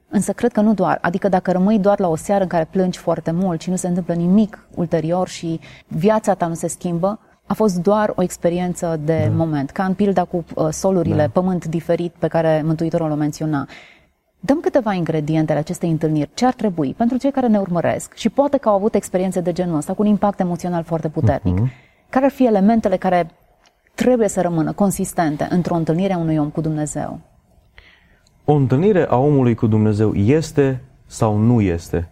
însă 0.09 0.33
cred 0.33 0.51
că 0.51 0.61
nu 0.61 0.73
doar. 0.73 0.97
Adică 1.01 1.29
dacă 1.29 1.51
rămâi 1.51 1.79
doar 1.79 1.99
la 1.99 2.07
o 2.07 2.15
seară 2.15 2.41
în 2.43 2.49
care 2.49 2.67
plângi 2.71 2.99
foarte 2.99 3.31
mult 3.31 3.61
și 3.61 3.69
nu 3.69 3.75
se 3.75 3.87
întâmplă 3.87 4.13
nimic 4.13 4.67
ulterior 4.75 5.27
și 5.27 5.59
viața 5.87 6.33
ta 6.33 6.47
nu 6.47 6.53
se 6.53 6.67
schimbă, 6.67 7.19
a 7.47 7.53
fost 7.53 7.77
doar 7.81 8.13
o 8.15 8.21
experiență 8.21 8.99
de 9.03 9.25
da. 9.29 9.35
moment, 9.35 9.69
ca 9.69 9.83
în 9.83 9.93
pilda 9.93 10.23
cu 10.23 10.45
uh, 10.55 10.67
solurile, 10.71 11.15
da. 11.15 11.27
pământ 11.27 11.65
diferit 11.65 12.13
pe 12.19 12.27
care 12.27 12.61
Mântuitorul 12.65 13.11
o 13.11 13.15
menționa. 13.15 13.67
Dăm 14.39 14.59
câteva 14.59 14.93
ingrediente 14.93 15.51
ale 15.51 15.59
acestei 15.59 15.89
întâlniri. 15.89 16.29
Ce 16.33 16.45
ar 16.45 16.53
trebui 16.53 16.93
pentru 16.93 17.17
cei 17.17 17.31
care 17.31 17.47
ne 17.47 17.59
urmăresc 17.59 18.13
și 18.13 18.29
poate 18.29 18.57
că 18.57 18.69
au 18.69 18.75
avut 18.75 18.95
experiențe 18.95 19.41
de 19.41 19.51
genul 19.51 19.77
ăsta 19.77 19.93
cu 19.93 20.01
un 20.01 20.07
impact 20.07 20.39
emoțional 20.39 20.83
foarte 20.83 21.09
puternic? 21.09 21.59
Uh-huh. 21.59 22.09
Care 22.09 22.25
ar 22.25 22.31
fi 22.31 22.45
elementele 22.45 22.97
care 22.97 23.29
trebuie 23.95 24.27
să 24.27 24.41
rămână 24.41 24.71
consistente 24.71 25.47
într-o 25.49 25.75
întâlnire 25.75 26.13
a 26.13 26.17
unui 26.17 26.37
om 26.37 26.49
cu 26.49 26.61
Dumnezeu? 26.61 27.19
O 28.45 28.53
întâlnire 28.53 29.07
a 29.09 29.17
omului 29.17 29.55
cu 29.55 29.67
Dumnezeu 29.67 30.13
este 30.13 30.81
sau 31.05 31.37
nu 31.37 31.61
este? 31.61 32.11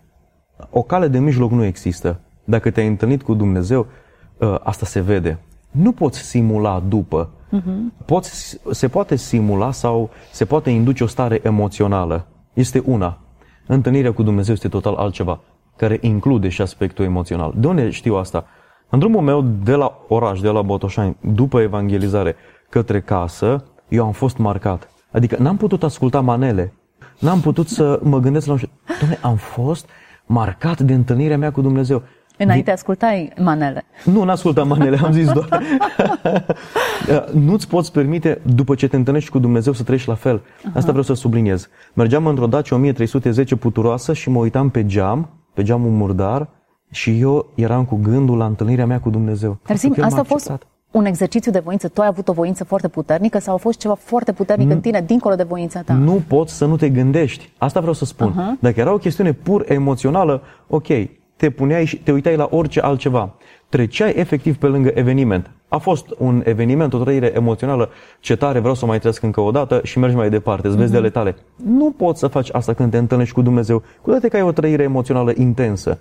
O 0.69 0.81
cale 0.81 1.07
de 1.07 1.19
mijloc 1.19 1.51
nu 1.51 1.63
există. 1.63 2.19
Dacă 2.43 2.71
te-ai 2.71 2.87
întâlnit 2.87 3.23
cu 3.23 3.33
Dumnezeu, 3.33 3.79
ă, 3.81 3.85
asta 4.63 4.85
se 4.85 4.99
vede. 4.99 5.39
Nu 5.71 5.91
poți 5.91 6.19
simula 6.19 6.83
după. 6.87 7.29
Uh-huh. 7.57 8.05
Poți, 8.05 8.59
se 8.71 8.87
poate 8.87 9.15
simula 9.15 9.71
sau 9.71 10.09
se 10.31 10.45
poate 10.45 10.69
induce 10.69 11.03
o 11.03 11.07
stare 11.07 11.39
emoțională. 11.43 12.25
Este 12.53 12.83
una. 12.85 13.17
Întâlnirea 13.67 14.13
cu 14.13 14.23
Dumnezeu 14.23 14.53
este 14.53 14.67
total 14.67 14.95
altceva, 14.95 15.39
care 15.75 15.97
include 16.01 16.49
și 16.49 16.61
aspectul 16.61 17.05
emoțional. 17.05 17.53
De 17.57 17.67
unde 17.67 17.89
știu 17.89 18.15
asta? 18.15 18.45
În 18.89 18.99
drumul 18.99 19.21
meu 19.21 19.45
de 19.63 19.75
la 19.75 19.97
oraș, 20.07 20.39
de 20.39 20.49
la 20.49 20.61
Botoșani, 20.61 21.17
după 21.21 21.61
evangelizare 21.61 22.35
către 22.69 23.01
casă, 23.01 23.63
eu 23.87 24.05
am 24.05 24.11
fost 24.11 24.37
marcat. 24.37 24.89
Adică 25.11 25.35
n-am 25.39 25.57
putut 25.57 25.83
asculta 25.83 26.21
manele. 26.21 26.73
N-am 27.19 27.39
putut 27.39 27.67
să 27.67 27.99
mă 28.03 28.19
gândesc 28.19 28.47
la 28.47 28.53
un... 28.53 28.59
Doamne, 28.99 29.17
am 29.21 29.35
fost 29.35 29.89
marcat 30.25 30.79
de 30.79 30.93
întâlnirea 30.93 31.37
mea 31.37 31.51
cu 31.51 31.61
Dumnezeu. 31.61 32.01
Înainte 32.37 32.71
ascultai 32.71 33.33
manele. 33.41 33.85
Nu, 34.03 34.23
n-ascultam 34.23 34.67
manele, 34.67 34.99
am 35.03 35.11
zis 35.11 35.31
doar. 35.31 35.61
Nu-ți 37.47 37.67
poți 37.67 37.91
permite, 37.91 38.41
după 38.55 38.75
ce 38.75 38.87
te 38.87 38.95
întâlnești 38.95 39.29
cu 39.29 39.39
Dumnezeu, 39.39 39.73
să 39.73 39.83
trăiești 39.83 40.09
la 40.09 40.15
fel. 40.15 40.41
Asta 40.73 40.87
vreau 40.87 41.03
să 41.03 41.13
subliniez. 41.13 41.69
Mergeam 41.93 42.27
într-o 42.27 42.47
Dacia 42.47 42.75
1310 42.75 43.55
puturoasă 43.55 44.13
și 44.13 44.29
mă 44.29 44.39
uitam 44.39 44.69
pe 44.69 44.85
geam, 44.85 45.29
pe 45.53 45.63
geamul 45.63 45.89
murdar, 45.89 46.49
și 46.91 47.19
eu 47.19 47.51
eram 47.55 47.85
cu 47.85 47.95
gândul 47.95 48.37
la 48.37 48.45
întâlnirea 48.45 48.85
mea 48.85 48.99
cu 48.99 49.09
Dumnezeu. 49.09 49.57
Dar 49.65 49.75
sim, 49.75 49.95
asta 50.01 50.19
a 50.19 50.23
fost 50.23 50.51
un 50.91 51.05
exercițiu 51.05 51.51
de 51.51 51.59
voință? 51.59 51.87
Tu 51.87 52.01
ai 52.01 52.07
avut 52.07 52.27
o 52.27 52.33
voință 52.33 52.63
foarte 52.63 52.87
puternică 52.87 53.39
sau 53.39 53.53
a 53.53 53.57
fost 53.57 53.79
ceva 53.79 53.93
foarte 53.93 54.31
puternic 54.31 54.71
în 54.71 54.79
tine, 54.79 55.03
dincolo 55.05 55.35
de 55.35 55.43
voința 55.43 55.81
ta? 55.81 55.93
Nu 55.93 56.23
poți 56.27 56.53
să 56.53 56.65
nu 56.65 56.75
te 56.75 56.89
gândești. 56.89 57.49
Asta 57.57 57.79
vreau 57.79 57.93
să 57.93 58.05
spun. 58.05 58.31
Uh-huh. 58.31 58.59
Dacă 58.59 58.79
era 58.79 58.93
o 58.93 58.97
chestiune 58.97 59.33
pur 59.33 59.65
emoțională, 59.67 60.41
ok, 60.67 60.87
te 61.35 61.49
puneai 61.49 61.85
și 61.85 61.97
te 61.97 62.11
uitai 62.11 62.35
la 62.35 62.47
orice 62.51 62.79
altceva. 62.79 63.35
Treceai 63.69 64.13
efectiv 64.15 64.57
pe 64.57 64.67
lângă 64.67 64.91
eveniment. 64.93 65.51
A 65.67 65.77
fost 65.77 66.05
un 66.17 66.41
eveniment, 66.45 66.93
o 66.93 66.97
trăire 66.97 67.31
emoțională, 67.35 67.89
ce 68.19 68.35
tare, 68.35 68.59
vreau 68.59 68.75
să 68.75 68.85
mai 68.85 68.97
trăiesc 68.97 69.23
încă 69.23 69.41
o 69.41 69.51
dată 69.51 69.81
și 69.83 69.99
mergi 69.99 70.15
mai 70.15 70.29
departe, 70.29 70.67
îți 70.67 70.77
vezi 70.77 70.89
uh-huh. 70.89 70.91
de 70.91 70.97
ale 70.97 71.09
tale. 71.09 71.35
Nu 71.55 71.91
poți 71.97 72.19
să 72.19 72.27
faci 72.27 72.49
asta 72.51 72.73
când 72.73 72.91
te 72.91 72.97
întâlnești 72.97 73.33
cu 73.33 73.41
Dumnezeu, 73.41 73.83
cu 74.01 74.09
toate 74.09 74.27
că 74.27 74.35
ai 74.35 74.41
o 74.41 74.51
trăire 74.51 74.83
emoțională 74.83 75.33
intensă. 75.35 75.99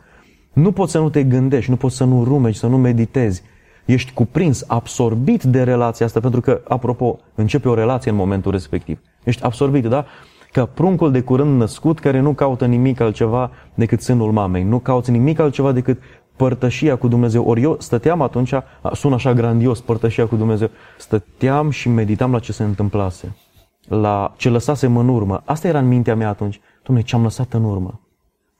Nu 0.52 0.72
poți 0.72 0.92
să 0.92 0.98
nu 0.98 1.10
te 1.10 1.22
gândești, 1.22 1.70
nu 1.70 1.76
poți 1.76 1.96
să 1.96 2.04
nu 2.04 2.24
rumegi, 2.24 2.58
să 2.58 2.66
nu 2.66 2.78
meditezi. 2.78 3.42
Ești 3.84 4.12
cuprins, 4.12 4.64
absorbit 4.66 5.42
de 5.42 5.62
relația 5.62 6.06
asta, 6.06 6.20
pentru 6.20 6.40
că, 6.40 6.60
apropo, 6.68 7.18
începe 7.34 7.68
o 7.68 7.74
relație 7.74 8.10
în 8.10 8.16
momentul 8.16 8.52
respectiv. 8.52 8.98
Ești 9.24 9.42
absorbit, 9.42 9.84
da? 9.84 10.06
Ca 10.54 10.66
pruncul 10.66 11.12
de 11.12 11.20
curând 11.20 11.58
născut 11.58 11.98
care 11.98 12.20
nu 12.20 12.32
caută 12.32 12.66
nimic 12.66 13.00
altceva 13.00 13.50
decât 13.74 14.00
sânul 14.00 14.32
mamei. 14.32 14.62
Nu 14.62 14.78
cauți 14.78 15.10
nimic 15.10 15.38
altceva 15.38 15.72
decât 15.72 16.02
părtășia 16.36 16.96
cu 16.96 17.08
Dumnezeu. 17.08 17.44
Ori 17.44 17.62
eu 17.62 17.76
stăteam 17.78 18.22
atunci, 18.22 18.52
sună 18.92 19.14
așa 19.14 19.32
grandios, 19.32 19.80
părtășia 19.80 20.26
cu 20.26 20.36
Dumnezeu, 20.36 20.70
stăteam 20.98 21.70
și 21.70 21.88
meditam 21.88 22.32
la 22.32 22.38
ce 22.38 22.52
se 22.52 22.62
întâmplase, 22.62 23.36
la 23.88 24.34
ce 24.36 24.48
lăsasem 24.48 24.96
în 24.96 25.08
urmă. 25.08 25.42
Asta 25.44 25.68
era 25.68 25.78
în 25.78 25.88
mintea 25.88 26.16
mea 26.16 26.28
atunci. 26.28 26.60
Dom'le, 26.60 27.04
ce 27.04 27.16
am 27.16 27.22
lăsat 27.22 27.52
în 27.52 27.64
urmă? 27.64 28.00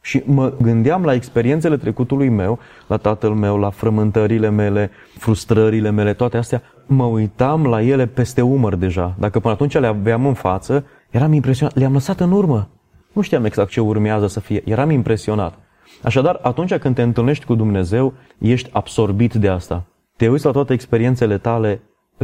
Și 0.01 0.23
mă 0.27 0.53
gândeam 0.63 1.05
la 1.05 1.15
experiențele 1.15 1.77
trecutului 1.77 2.29
meu, 2.29 2.59
la 2.87 2.97
tatăl 2.97 3.31
meu, 3.31 3.59
la 3.59 3.71
frământările 3.71 4.51
mele, 4.51 4.91
frustrările 5.19 5.91
mele, 5.91 6.13
toate 6.13 6.37
astea. 6.37 6.63
Mă 6.87 7.05
uitam 7.05 7.67
la 7.67 7.83
ele 7.83 8.07
peste 8.07 8.41
umăr 8.41 8.75
deja. 8.75 9.15
Dacă 9.19 9.41
până 9.41 9.55
atunci 9.55 9.79
le 9.79 9.87
aveam 9.87 10.27
în 10.27 10.35
față, 10.35 10.85
eram 11.15 11.33
impresionat. 11.33 11.77
Le-am 11.77 11.93
lăsat 11.93 12.21
în 12.21 12.33
urmă. 12.33 12.69
Nu 13.13 13.23
știam 13.23 13.45
exact 13.45 13.71
ce 13.71 13.81
urmează 13.81 14.27
să 14.27 14.41
fie. 14.41 14.63
Eram 14.65 14.91
impresionat. 14.91 15.59
Așadar, 16.03 16.39
atunci 16.43 16.75
când 16.75 16.95
te 16.95 17.03
întâlnești 17.03 17.45
cu 17.45 17.55
Dumnezeu, 17.55 18.13
ești 18.39 18.71
absorbit 18.73 19.35
de 19.35 19.49
asta. 19.49 19.85
Te 20.17 20.29
uiți 20.29 20.45
la 20.45 20.51
toate 20.51 20.73
experiențele 20.73 21.39
tale 21.39 21.81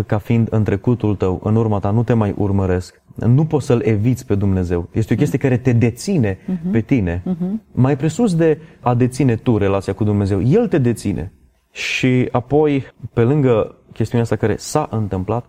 ca 0.07 0.19
fiind 0.19 0.49
în 0.51 0.65
trecutul 0.65 1.17
tău, 1.17 1.41
în 1.45 1.57
urma 1.57 1.79
ta, 1.79 1.91
nu 1.91 2.03
te 2.03 2.13
mai 2.13 2.35
urmăresc. 2.37 3.03
Nu 3.15 3.45
poți 3.45 3.67
să-L 3.67 3.83
eviți 3.85 4.27
pe 4.27 4.35
Dumnezeu. 4.35 4.89
Este 4.93 5.13
o 5.13 5.17
chestie 5.17 5.39
care 5.39 5.57
te 5.57 5.73
deține 5.73 6.35
uh-huh. 6.35 6.71
pe 6.73 6.81
tine. 6.81 7.23
Uh-huh. 7.27 7.73
Mai 7.73 7.97
presus 7.97 8.35
de 8.35 8.61
a 8.81 8.95
deține 8.95 9.37
tu 9.37 9.57
relația 9.57 9.93
cu 9.93 10.05
Dumnezeu. 10.05 10.43
El 10.43 10.69
te 10.69 10.79
deține. 10.79 11.33
Și 11.73 12.29
apoi, 12.31 12.85
pe 13.13 13.23
lângă 13.23 13.77
chestiunea 13.93 14.25
asta 14.25 14.37
care 14.37 14.57
s-a 14.57 14.89
întâmplat, 14.91 15.45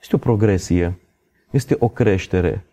este 0.00 0.14
o 0.14 0.18
progresie, 0.18 1.00
este 1.50 1.76
o 1.78 1.88
creștere, 1.88 2.66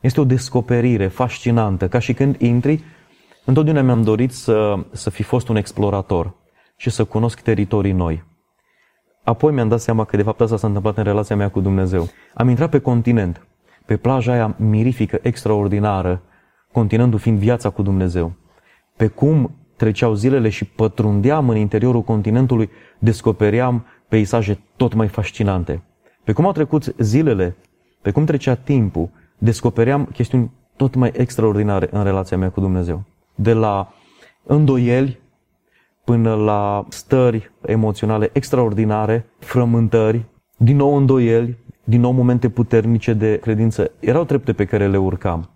este 0.00 0.20
o 0.20 0.24
descoperire 0.24 1.06
fascinantă. 1.06 1.88
Ca 1.88 1.98
și 1.98 2.12
când 2.14 2.40
intri, 2.40 2.84
întotdeauna 3.44 3.82
mi-am 3.82 4.02
dorit 4.02 4.32
să, 4.32 4.74
să 4.92 5.10
fi 5.10 5.22
fost 5.22 5.48
un 5.48 5.56
explorator 5.56 6.34
și 6.76 6.90
să 6.90 7.04
cunosc 7.04 7.40
teritorii 7.40 7.92
noi. 7.92 8.24
Apoi 9.24 9.52
mi-am 9.52 9.68
dat 9.68 9.80
seama 9.80 10.04
că 10.04 10.16
de 10.16 10.22
fapt 10.22 10.40
asta 10.40 10.56
s-a 10.56 10.66
întâmplat 10.66 10.96
în 10.96 11.04
relația 11.04 11.36
mea 11.36 11.50
cu 11.50 11.60
Dumnezeu. 11.60 12.08
Am 12.34 12.48
intrat 12.48 12.70
pe 12.70 12.78
continent, 12.78 13.46
pe 13.86 13.96
plaja 13.96 14.32
aia 14.32 14.54
mirifică, 14.58 15.18
extraordinară, 15.22 16.22
continentul 16.72 17.18
fiind 17.18 17.38
viața 17.38 17.70
cu 17.70 17.82
Dumnezeu. 17.82 18.32
Pe 18.96 19.06
cum 19.06 19.54
treceau 19.76 20.14
zilele 20.14 20.48
și 20.48 20.64
pătrundeam 20.64 21.48
în 21.48 21.56
interiorul 21.56 22.02
continentului, 22.02 22.70
descopeream 22.98 23.86
peisaje 24.08 24.58
tot 24.76 24.94
mai 24.94 25.08
fascinante. 25.08 25.82
Pe 26.24 26.32
cum 26.32 26.46
au 26.46 26.52
trecut 26.52 26.94
zilele, 26.98 27.56
pe 28.02 28.10
cum 28.10 28.24
trecea 28.24 28.54
timpul, 28.54 29.10
descopeream 29.40 30.04
chestiuni 30.04 30.50
tot 30.76 30.94
mai 30.94 31.10
extraordinare 31.14 31.88
în 31.90 32.02
relația 32.02 32.36
mea 32.36 32.50
cu 32.50 32.60
Dumnezeu. 32.60 33.02
De 33.34 33.52
la 33.52 33.92
îndoieli 34.42 35.20
până 36.04 36.34
la 36.34 36.84
stări 36.88 37.50
emoționale 37.66 38.30
extraordinare, 38.32 39.26
frământări, 39.38 40.24
din 40.56 40.76
nou 40.76 40.96
îndoieli, 40.96 41.58
din 41.84 42.00
nou 42.00 42.10
momente 42.10 42.48
puternice 42.48 43.12
de 43.12 43.38
credință. 43.38 43.90
Erau 44.00 44.24
trepte 44.24 44.52
pe 44.52 44.64
care 44.64 44.88
le 44.88 44.96
urcam. 44.96 45.50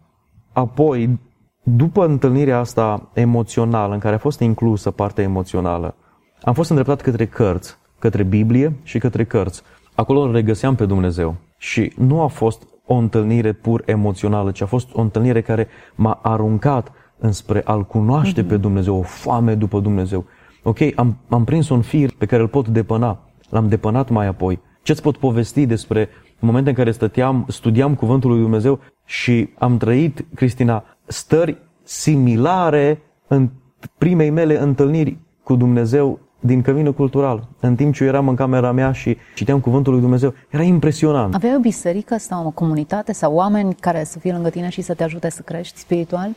Apoi, 0.53 1.19
după 1.63 2.07
întâlnirea 2.07 2.59
asta 2.59 3.11
emoțională, 3.13 3.93
în 3.93 3.99
care 3.99 4.15
a 4.15 4.19
fost 4.19 4.41
inclusă 4.41 4.91
partea 4.91 5.25
emoțională, 5.25 5.95
am 6.43 6.55
fost 6.55 6.71
îndreptat 6.71 7.01
către 7.01 7.27
cărți, 7.27 7.79
către 7.99 8.23
Biblie 8.23 8.73
și 8.83 8.99
către 8.99 9.25
cărți. 9.25 9.63
Acolo 9.95 10.21
îl 10.21 10.33
regăseam 10.33 10.75
pe 10.75 10.87
Dumnezeu. 10.87 11.37
Și 11.59 11.93
nu 11.97 12.23
a 12.23 12.27
fost 12.27 12.67
o 12.87 12.95
întâlnire 12.95 13.53
pur 13.53 13.83
emoțională, 13.87 14.51
ci 14.51 14.61
a 14.61 14.67
fost 14.67 14.89
o 14.93 15.01
întâlnire 15.01 15.41
care 15.41 15.69
m-a 15.95 16.19
aruncat 16.23 16.93
înspre 17.19 17.63
a-L 17.65 17.85
cunoaște 17.85 18.45
mm-hmm. 18.45 18.49
pe 18.49 18.57
Dumnezeu, 18.57 18.97
o 18.97 19.03
foame 19.03 19.55
după 19.55 19.81
Dumnezeu. 19.81 20.25
Ok, 20.63 20.79
am, 20.95 21.17
am 21.29 21.45
prins 21.45 21.69
un 21.69 21.81
fir 21.81 22.11
pe 22.19 22.27
care 22.27 22.43
îl 22.43 22.49
pot 22.49 22.69
depăna. 22.69 23.19
L-am 23.49 23.69
depănat 23.69 24.11
mai 24.11 24.27
apoi. 24.27 24.61
Ce-ți 24.83 25.03
pot 25.03 25.17
povesti 25.17 25.67
despre 25.67 26.09
momente 26.39 26.69
în 26.69 26.75
care 26.75 26.91
stăteam, 26.91 27.45
studiam 27.49 27.95
Cuvântul 27.95 28.31
lui 28.31 28.41
Dumnezeu 28.41 28.81
și 29.05 29.49
am 29.59 29.77
trăit, 29.77 30.25
Cristina, 30.35 30.85
stări 31.07 31.59
similare 31.83 33.03
în 33.27 33.51
primei 33.99 34.31
mele 34.31 34.61
întâlniri 34.61 35.19
cu 35.43 35.57
Dumnezeu 35.57 36.21
din 36.47 36.63
căminul 36.63 36.93
cultural. 36.93 37.49
În 37.61 37.75
timp 37.75 37.95
ce 37.95 38.03
eu 38.03 38.09
eram 38.09 38.29
în 38.29 38.35
camera 38.35 38.73
mea 38.73 38.93
și 38.93 39.17
citeam 39.35 39.61
Cuvântul 39.61 39.93
lui 39.93 40.01
Dumnezeu, 40.01 40.35
era 40.51 40.63
impresionant. 40.63 41.35
Aveai 41.35 41.55
o 41.55 41.59
biserică 41.59 42.17
sau 42.19 42.47
o 42.47 42.51
comunitate 42.51 43.13
sau 43.13 43.35
oameni 43.35 43.75
care 43.75 44.05
să 44.05 44.19
fie 44.19 44.33
lângă 44.33 44.49
tine 44.49 44.69
și 44.69 44.83
să 44.83 44.95
te 44.95 45.05
ajute 45.05 45.31
să 45.31 45.43
crești 45.43 45.79
spiritual? 45.79 46.29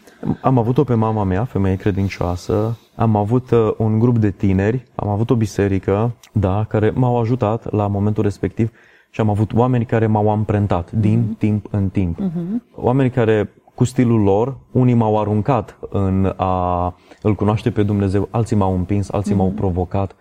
Am 0.42 0.58
avut-o 0.58 0.84
pe 0.84 0.94
mama 0.94 1.24
mea, 1.24 1.44
femeie 1.44 1.76
credincioasă, 1.76 2.78
am 2.96 3.16
avut 3.16 3.52
uh, 3.52 3.74
un 3.78 4.00
grup 4.00 4.18
de 4.18 4.32
tineri, 4.32 4.84
am 4.96 5.08
avut 5.08 5.30
o 5.30 5.36
biserică, 5.36 6.16
da, 6.32 6.66
care 6.70 6.92
m-au 6.96 7.20
ajutat 7.20 7.72
la 7.72 7.88
momentul 7.88 8.24
respectiv 8.24 8.72
și 9.10 9.22
am 9.22 9.30
avut 9.30 9.54
oameni 9.54 9.86
care 9.86 10.08
m-au 10.08 10.30
amprentat 10.30 10.92
din 10.92 11.24
uh-huh. 11.24 11.38
timp 11.38 11.68
în 11.72 11.90
timp. 11.90 12.20
Uh-huh. 12.20 12.76
Oameni 12.76 13.10
care 13.10 13.50
cu 13.78 13.84
stilul 13.84 14.22
lor, 14.22 14.58
unii 14.72 14.94
m-au 14.94 15.20
aruncat 15.20 15.78
în 15.90 16.34
a 16.38 16.96
îl 17.22 17.36
cunoaște 17.36 17.72
pe 17.72 17.84
Dumnezeu, 17.84 18.28
alții 18.32 18.56
m-au 18.56 18.74
împins, 18.74 19.10
alții 19.10 19.34
mm-hmm. 19.34 19.38
m-au 19.38 19.50
provocat, 19.50 20.16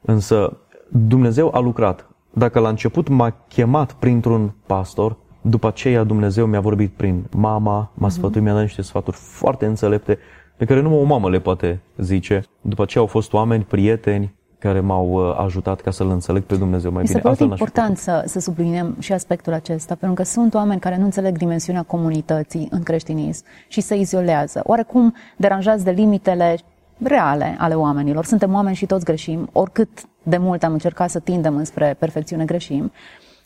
însă 0.00 0.56
Dumnezeu 0.88 1.50
a 1.54 1.58
lucrat. 1.58 2.08
Dacă 2.32 2.58
la 2.58 2.68
început 2.68 3.08
m-a 3.08 3.34
chemat 3.48 3.92
printr-un 3.92 4.52
pastor, 4.66 5.16
după 5.40 5.66
aceea 5.66 6.04
Dumnezeu 6.04 6.46
mi-a 6.46 6.60
vorbit 6.60 6.92
prin 6.92 7.24
mama, 7.36 7.90
m-a 7.94 8.08
sfătuit, 8.08 8.44
mi-a 8.44 8.52
dat 8.52 8.62
niște 8.62 8.82
sfaturi 8.82 9.16
foarte 9.16 9.66
înțelepte, 9.66 10.18
pe 10.56 10.64
care 10.64 10.80
numai 10.80 10.98
o 10.98 11.04
mamă 11.04 11.30
le 11.30 11.40
poate 11.40 11.80
zice. 11.96 12.42
După 12.60 12.82
aceea 12.82 13.02
au 13.02 13.10
fost 13.10 13.32
oameni, 13.32 13.64
prieteni, 13.64 14.34
care 14.58 14.80
m-au 14.80 15.10
uh, 15.12 15.38
ajutat 15.38 15.80
ca 15.80 15.90
să-L 15.90 16.10
înțeleg 16.10 16.42
pe 16.42 16.56
Dumnezeu 16.56 16.90
mai 16.90 17.02
Mi 17.02 17.08
bine. 17.08 17.30
Mi 17.30 17.36
se 17.36 17.42
important 17.42 17.98
să, 17.98 18.22
să 18.26 18.40
subliniem 18.40 18.96
și 18.98 19.12
aspectul 19.12 19.52
acesta, 19.52 19.94
pentru 19.94 20.22
că 20.22 20.28
sunt 20.28 20.54
oameni 20.54 20.80
care 20.80 20.96
nu 20.96 21.04
înțeleg 21.04 21.36
dimensiunea 21.36 21.82
comunității 21.82 22.68
în 22.70 22.82
creștinism 22.82 23.44
și 23.68 23.80
se 23.80 23.94
izolează. 23.94 24.60
Oarecum 24.64 25.14
deranjați 25.36 25.84
de 25.84 25.90
limitele 25.90 26.58
reale 27.02 27.56
ale 27.58 27.74
oamenilor. 27.74 28.24
Suntem 28.24 28.54
oameni 28.54 28.76
și 28.76 28.86
toți 28.86 29.04
greșim, 29.04 29.48
oricât 29.52 29.88
de 30.22 30.36
mult 30.36 30.62
am 30.62 30.72
încercat 30.72 31.10
să 31.10 31.18
tindem 31.18 31.56
înspre 31.56 31.96
perfecțiune 31.98 32.44
greșim 32.44 32.92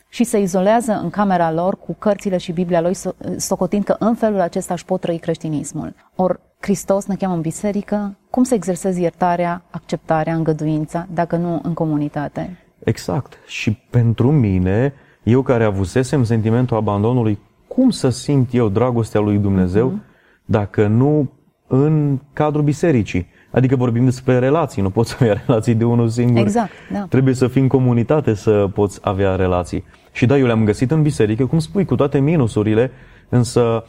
și 0.09 0.23
se 0.23 0.39
izolează 0.39 0.99
în 1.03 1.09
camera 1.09 1.51
lor 1.51 1.77
cu 1.77 1.95
cărțile 1.99 2.37
și 2.37 2.51
Biblia 2.51 2.81
lui, 2.81 2.93
socotind 3.37 3.83
că 3.83 3.95
în 3.99 4.15
felul 4.15 4.39
acesta 4.39 4.73
își 4.73 4.85
pot 4.85 5.01
trăi 5.01 5.17
creștinismul. 5.17 5.93
Or, 6.15 6.39
Hristos 6.63 7.05
ne 7.05 7.15
cheamă 7.15 7.33
în 7.33 7.41
biserică, 7.41 8.15
cum 8.29 8.43
să 8.43 8.53
exersezi 8.53 9.01
iertarea, 9.01 9.63
acceptarea, 9.69 10.35
îngăduința, 10.35 11.07
dacă 11.13 11.35
nu 11.35 11.59
în 11.63 11.73
comunitate? 11.73 12.57
Exact. 12.83 13.37
Și 13.45 13.71
pentru 13.89 14.31
mine, 14.31 14.93
eu 15.23 15.41
care 15.41 15.63
avusesem 15.63 16.23
sentimentul 16.23 16.77
abandonului, 16.77 17.39
cum 17.67 17.89
să 17.89 18.09
simt 18.09 18.53
eu 18.53 18.69
dragostea 18.69 19.19
lui 19.19 19.37
Dumnezeu 19.37 19.91
uh-huh. 19.91 20.45
dacă 20.45 20.87
nu 20.87 21.31
în 21.67 22.19
cadrul 22.33 22.63
bisericii? 22.63 23.27
Adică 23.51 23.75
vorbim 23.75 24.05
despre 24.05 24.39
relații, 24.39 24.81
nu 24.81 24.89
poți 24.89 25.13
avea 25.19 25.43
relații 25.45 25.75
de 25.75 25.83
unul 25.83 26.09
singur. 26.09 26.41
Exact, 26.41 26.71
da. 26.91 27.05
Trebuie 27.09 27.33
să 27.33 27.47
fii 27.47 27.61
în 27.61 27.67
comunitate 27.67 28.33
să 28.33 28.69
poți 28.73 28.99
avea 29.01 29.35
relații. 29.35 29.83
Și 30.11 30.25
da, 30.25 30.37
eu 30.37 30.45
le-am 30.45 30.65
găsit 30.65 30.91
în 30.91 31.01
biserică, 31.01 31.45
cum 31.45 31.59
spui, 31.59 31.85
cu 31.85 31.95
toate 31.95 32.19
minusurile, 32.19 32.91
însă 33.29 33.83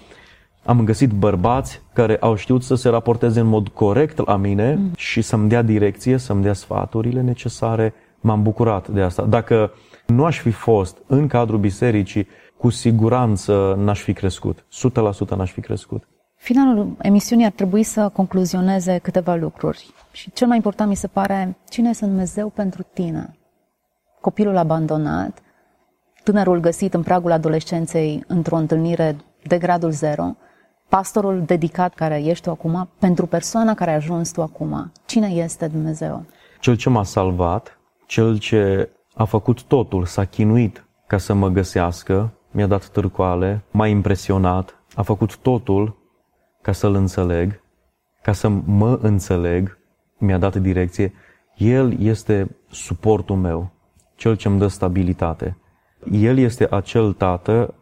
am 0.64 0.84
găsit 0.84 1.10
bărbați 1.10 1.82
care 1.92 2.16
au 2.16 2.34
știut 2.34 2.62
să 2.62 2.74
se 2.74 2.88
raporteze 2.88 3.40
în 3.40 3.46
mod 3.46 3.68
corect 3.68 4.26
la 4.26 4.36
mine 4.36 4.74
mm. 4.74 4.90
și 4.96 5.22
să-mi 5.22 5.48
dea 5.48 5.62
direcție, 5.62 6.16
să-mi 6.16 6.42
dea 6.42 6.52
sfaturile 6.52 7.20
necesare. 7.20 7.94
M-am 8.20 8.42
bucurat 8.42 8.88
de 8.88 9.00
asta. 9.00 9.22
Dacă 9.22 9.72
nu 10.06 10.24
aș 10.24 10.40
fi 10.40 10.50
fost 10.50 10.96
în 11.06 11.26
cadrul 11.26 11.58
bisericii, 11.58 12.26
cu 12.56 12.70
siguranță 12.70 13.74
n-aș 13.78 14.00
fi 14.00 14.12
crescut. 14.12 14.64
100% 15.26 15.36
n-aș 15.36 15.52
fi 15.52 15.60
crescut. 15.60 16.08
Finalul 16.36 16.96
emisiunii 17.02 17.44
ar 17.44 17.50
trebui 17.50 17.82
să 17.82 18.08
concluzioneze 18.08 18.98
câteva 18.98 19.34
lucruri. 19.34 19.94
Și 20.12 20.30
cel 20.32 20.46
mai 20.46 20.56
important 20.56 20.88
mi 20.90 20.96
se 20.96 21.06
pare, 21.06 21.56
cine 21.68 21.88
este 21.88 22.06
Dumnezeu 22.06 22.48
pentru 22.48 22.82
tine? 22.92 23.38
Copilul 24.20 24.56
abandonat, 24.56 25.42
tânărul 26.22 26.60
găsit 26.60 26.94
în 26.94 27.02
pragul 27.02 27.32
adolescenței 27.32 28.24
într-o 28.26 28.56
întâlnire 28.56 29.16
de 29.46 29.58
gradul 29.58 29.90
zero, 29.90 30.36
pastorul 30.94 31.42
dedicat 31.42 31.94
care 31.94 32.24
ești 32.24 32.44
tu 32.44 32.50
acum, 32.50 32.88
pentru 32.98 33.26
persoana 33.26 33.74
care 33.74 33.90
ai 33.90 33.96
ajuns 33.96 34.32
tu 34.32 34.42
acum. 34.42 34.92
Cine 35.06 35.26
este 35.26 35.66
Dumnezeu? 35.66 36.24
Cel 36.60 36.76
ce 36.76 36.88
m-a 36.88 37.02
salvat, 37.02 37.78
cel 38.06 38.38
ce 38.38 38.90
a 39.14 39.24
făcut 39.24 39.62
totul, 39.62 40.04
s-a 40.04 40.24
chinuit 40.24 40.86
ca 41.06 41.18
să 41.18 41.32
mă 41.34 41.48
găsească, 41.48 42.32
mi-a 42.50 42.66
dat 42.66 42.88
târcoale, 42.88 43.64
m-a 43.70 43.86
impresionat, 43.86 44.82
a 44.94 45.02
făcut 45.02 45.36
totul 45.36 45.96
ca 46.62 46.72
să-l 46.72 46.94
înțeleg, 46.94 47.62
ca 48.22 48.32
să 48.32 48.48
mă 48.64 48.98
înțeleg, 49.02 49.78
mi-a 50.18 50.38
dat 50.38 50.56
direcție. 50.56 51.12
El 51.56 52.00
este 52.00 52.56
suportul 52.70 53.36
meu, 53.36 53.70
cel 54.16 54.36
ce 54.36 54.48
îmi 54.48 54.58
dă 54.58 54.66
stabilitate. 54.66 55.58
El 56.10 56.38
este 56.38 56.66
acel 56.70 57.12
tată 57.12 57.74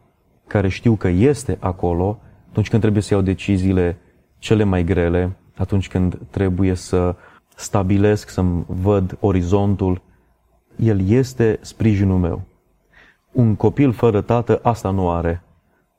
care 0.47 0.69
știu 0.69 0.95
că 0.95 1.09
este 1.09 1.57
acolo 1.61 2.21
atunci 2.53 2.69
când 2.69 2.83
trebuie 2.83 3.03
să 3.03 3.15
iau 3.15 3.23
deciziile 3.23 3.99
cele 4.39 4.65
mai 4.65 4.85
grele, 4.85 5.37
atunci 5.57 5.89
când 5.89 6.19
trebuie 6.31 6.75
să 6.75 7.15
stabilesc, 7.55 8.29
să-mi 8.29 8.65
văd 8.67 9.17
orizontul. 9.21 10.03
El 10.77 11.09
este 11.09 11.59
sprijinul 11.61 12.19
meu. 12.19 12.43
Un 13.33 13.55
copil 13.55 13.93
fără 13.93 14.21
tată 14.21 14.61
asta 14.63 14.91
nu 14.91 15.11
are. 15.11 15.43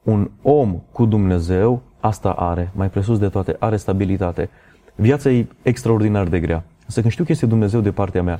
Un 0.03 0.29
om 0.41 0.81
cu 0.91 1.05
Dumnezeu 1.05 1.81
asta 1.99 2.31
are, 2.31 2.71
mai 2.75 2.89
presus 2.89 3.19
de 3.19 3.29
toate, 3.29 3.55
are 3.59 3.77
stabilitate. 3.77 4.49
Viața 4.95 5.29
e 5.29 5.47
extraordinar 5.61 6.27
de 6.27 6.39
grea. 6.39 6.63
Să 6.87 6.99
când 6.99 7.11
știu 7.11 7.23
că 7.23 7.31
este 7.31 7.45
Dumnezeu 7.45 7.81
de 7.81 7.91
partea 7.91 8.23
mea, 8.23 8.39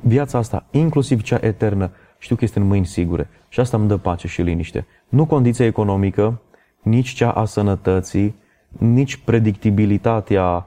viața 0.00 0.38
asta, 0.38 0.64
inclusiv 0.70 1.22
cea 1.22 1.38
eternă, 1.40 1.90
știu 2.18 2.36
că 2.36 2.44
este 2.44 2.58
în 2.58 2.66
mâini 2.66 2.86
sigure. 2.86 3.28
Și 3.48 3.60
asta 3.60 3.76
îmi 3.76 3.88
dă 3.88 3.96
pace 3.96 4.28
și 4.28 4.42
liniște. 4.42 4.86
Nu 5.08 5.26
condiția 5.26 5.66
economică, 5.66 6.40
nici 6.82 7.08
cea 7.08 7.30
a 7.30 7.44
sănătății, 7.44 8.34
nici 8.78 9.16
predictibilitatea, 9.16 10.66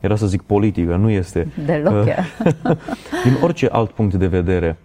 era 0.00 0.16
să 0.16 0.26
zic 0.26 0.42
politică, 0.42 0.96
nu 0.96 1.10
este. 1.10 1.52
Deloc 1.64 2.04
Din 3.24 3.36
orice 3.42 3.66
alt 3.66 3.90
punct 3.90 4.14
de 4.14 4.26
vedere, 4.26 4.78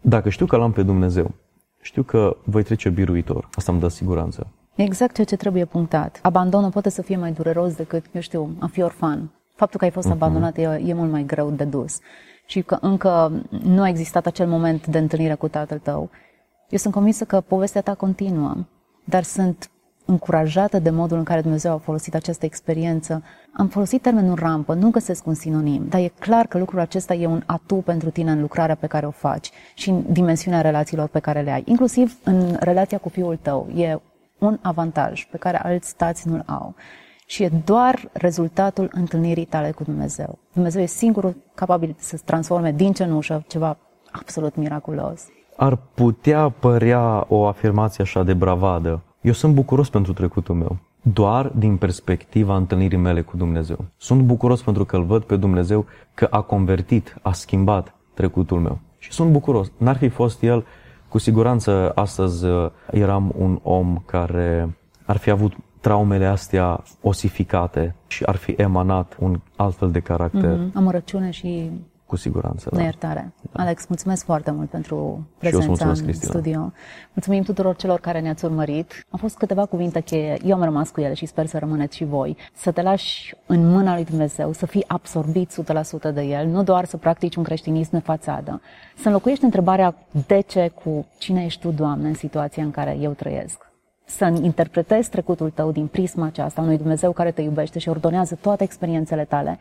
dacă 0.00 0.28
știu 0.28 0.46
că 0.46 0.56
l-am 0.56 0.72
pe 0.72 0.82
Dumnezeu, 0.82 1.34
știu 1.80 2.02
că 2.02 2.36
voi 2.44 2.62
trece 2.62 2.88
biruitor. 2.88 3.48
Asta 3.52 3.72
îmi 3.72 3.80
dă 3.80 3.88
siguranță. 3.88 4.46
Exact 4.74 5.14
ceea 5.14 5.26
ce 5.26 5.36
trebuie 5.36 5.64
punctat. 5.64 6.18
Abandonul 6.22 6.70
poate 6.70 6.88
să 6.88 7.02
fie 7.02 7.16
mai 7.16 7.32
dureros 7.32 7.74
decât, 7.74 8.04
eu 8.12 8.20
știu, 8.20 8.56
a 8.58 8.66
fi 8.66 8.82
orfan. 8.82 9.30
Faptul 9.54 9.78
că 9.78 9.84
ai 9.84 9.90
fost 9.90 10.08
uh-huh. 10.08 10.12
abandonat 10.12 10.56
e, 10.56 10.82
e 10.86 10.94
mult 10.94 11.10
mai 11.10 11.24
greu 11.24 11.50
de 11.50 11.64
dus. 11.64 11.98
Și 12.46 12.62
că 12.62 12.78
încă 12.80 13.32
nu 13.62 13.82
a 13.82 13.88
existat 13.88 14.26
acel 14.26 14.46
moment 14.46 14.86
de 14.86 14.98
întâlnire 14.98 15.34
cu 15.34 15.48
tatăl 15.48 15.78
tău. 15.78 16.10
Eu 16.68 16.78
sunt 16.78 16.94
convinsă 16.94 17.24
că 17.24 17.40
povestea 17.40 17.80
ta 17.80 17.94
continuă, 17.94 18.56
dar 19.04 19.22
sunt 19.22 19.70
încurajată 20.04 20.78
de 20.78 20.90
modul 20.90 21.18
în 21.18 21.24
care 21.24 21.40
Dumnezeu 21.40 21.72
a 21.72 21.78
folosit 21.78 22.14
această 22.14 22.44
experiență. 22.44 23.22
Am 23.52 23.68
folosit 23.68 24.02
termenul 24.02 24.34
rampă, 24.34 24.74
nu 24.74 24.90
găsesc 24.90 25.26
un 25.26 25.34
sinonim, 25.34 25.86
dar 25.88 26.00
e 26.00 26.12
clar 26.18 26.46
că 26.46 26.58
lucrul 26.58 26.80
acesta 26.80 27.14
e 27.14 27.26
un 27.26 27.42
atu 27.46 27.74
pentru 27.74 28.10
tine 28.10 28.30
în 28.30 28.40
lucrarea 28.40 28.74
pe 28.74 28.86
care 28.86 29.06
o 29.06 29.10
faci 29.10 29.50
și 29.74 29.90
în 29.90 30.04
dimensiunea 30.08 30.60
relațiilor 30.60 31.08
pe 31.08 31.18
care 31.18 31.40
le 31.40 31.50
ai. 31.50 31.62
Inclusiv 31.66 32.16
în 32.24 32.56
relația 32.60 32.98
cu 32.98 33.08
fiul 33.08 33.38
tău. 33.42 33.68
E 33.74 33.98
un 34.38 34.58
avantaj 34.62 35.26
pe 35.30 35.36
care 35.36 35.58
alți 35.62 35.88
stați 35.88 36.28
nu-l 36.28 36.42
au. 36.46 36.74
Și 37.26 37.42
e 37.42 37.50
doar 37.64 38.08
rezultatul 38.12 38.90
întâlnirii 38.92 39.44
tale 39.44 39.70
cu 39.70 39.82
Dumnezeu. 39.82 40.38
Dumnezeu 40.52 40.82
e 40.82 40.86
singurul 40.86 41.36
capabil 41.54 41.94
să 41.98 42.16
se 42.16 42.22
transforme 42.24 42.72
din 42.72 42.92
cenușă 42.92 43.44
ceva 43.46 43.76
absolut 44.10 44.54
miraculos. 44.56 45.22
Ar 45.56 45.78
putea 45.94 46.48
părea 46.48 47.24
o 47.28 47.46
afirmație 47.46 48.04
așa 48.04 48.22
de 48.22 48.34
bravadă. 48.34 49.02
Eu 49.24 49.32
sunt 49.32 49.54
bucuros 49.54 49.88
pentru 49.88 50.12
trecutul 50.12 50.54
meu, 50.54 50.76
doar 51.02 51.46
din 51.46 51.76
perspectiva 51.76 52.56
întâlnirii 52.56 52.98
mele 52.98 53.20
cu 53.20 53.36
Dumnezeu. 53.36 53.84
Sunt 53.96 54.20
bucuros 54.22 54.62
pentru 54.62 54.84
că 54.84 54.96
îl 54.96 55.04
văd 55.04 55.22
pe 55.22 55.36
Dumnezeu 55.36 55.86
că 56.14 56.26
a 56.30 56.40
convertit, 56.40 57.16
a 57.22 57.32
schimbat 57.32 57.94
trecutul 58.14 58.60
meu. 58.60 58.78
Și 58.98 59.12
sunt 59.12 59.30
bucuros. 59.30 59.72
N-ar 59.76 59.96
fi 59.96 60.08
fost 60.08 60.42
El, 60.42 60.64
cu 61.08 61.18
siguranță 61.18 61.92
astăzi 61.94 62.46
uh, 62.46 62.70
eram 62.90 63.34
un 63.38 63.58
om 63.62 64.02
care 64.06 64.76
ar 65.04 65.16
fi 65.16 65.30
avut 65.30 65.52
traumele 65.80 66.26
astea 66.26 66.82
osificate 67.00 67.94
și 68.06 68.24
ar 68.24 68.36
fi 68.36 68.54
emanat 68.56 69.16
un 69.20 69.40
altfel 69.56 69.90
de 69.90 70.00
caracter. 70.00 70.56
Mm-hmm. 70.56 70.72
Amărăciune 70.74 71.30
și 71.30 71.70
cu 72.14 72.20
siguranță, 72.20 72.68
da. 72.72 72.78
Neiertare. 72.78 73.32
Da. 73.52 73.62
Alex, 73.62 73.86
mulțumesc 73.86 74.24
foarte 74.24 74.50
mult 74.50 74.68
pentru 74.70 75.26
prezența 75.38 75.88
în 75.88 75.94
Cristina. 75.94 76.30
studio. 76.30 76.72
Mulțumim 77.12 77.42
tuturor 77.42 77.76
celor 77.76 78.00
care 78.00 78.20
ne-ați 78.20 78.44
urmărit. 78.44 79.06
Au 79.10 79.18
fost 79.18 79.36
câteva 79.36 79.66
cuvinte 79.66 80.00
cheie. 80.00 80.38
Eu 80.44 80.54
am 80.54 80.62
rămas 80.62 80.90
cu 80.90 81.00
ele 81.00 81.14
și 81.14 81.26
sper 81.26 81.46
să 81.46 81.58
rămâneți 81.58 81.96
și 81.96 82.04
voi. 82.04 82.36
Să 82.54 82.70
te 82.70 82.82
lași 82.82 83.34
în 83.46 83.70
mâna 83.70 83.94
lui 83.94 84.04
Dumnezeu, 84.04 84.52
să 84.52 84.66
fii 84.66 84.84
absorbit 84.86 85.52
100% 86.10 86.14
de 86.14 86.22
El, 86.22 86.46
nu 86.46 86.62
doar 86.62 86.84
să 86.84 86.96
practici 86.96 87.36
un 87.36 87.42
creștinism 87.42 87.90
de 87.90 87.98
fațadă. 87.98 88.60
Să 88.96 89.06
înlocuiești 89.06 89.44
întrebarea 89.44 89.94
de 90.26 90.40
ce 90.40 90.70
cu 90.84 91.06
cine 91.18 91.44
ești 91.44 91.60
tu, 91.60 91.70
Doamne, 91.70 92.08
în 92.08 92.14
situația 92.14 92.62
în 92.62 92.70
care 92.70 92.96
eu 93.00 93.10
trăiesc 93.10 93.72
să 94.06 94.38
interpretezi 94.42 95.10
trecutul 95.10 95.50
tău 95.50 95.72
din 95.72 95.86
prisma 95.86 96.26
aceasta 96.26 96.60
unui 96.60 96.76
Dumnezeu 96.76 97.12
care 97.12 97.30
te 97.30 97.42
iubește 97.42 97.78
și 97.78 97.88
ordonează 97.88 98.38
toate 98.40 98.62
experiențele 98.62 99.24
tale 99.24 99.58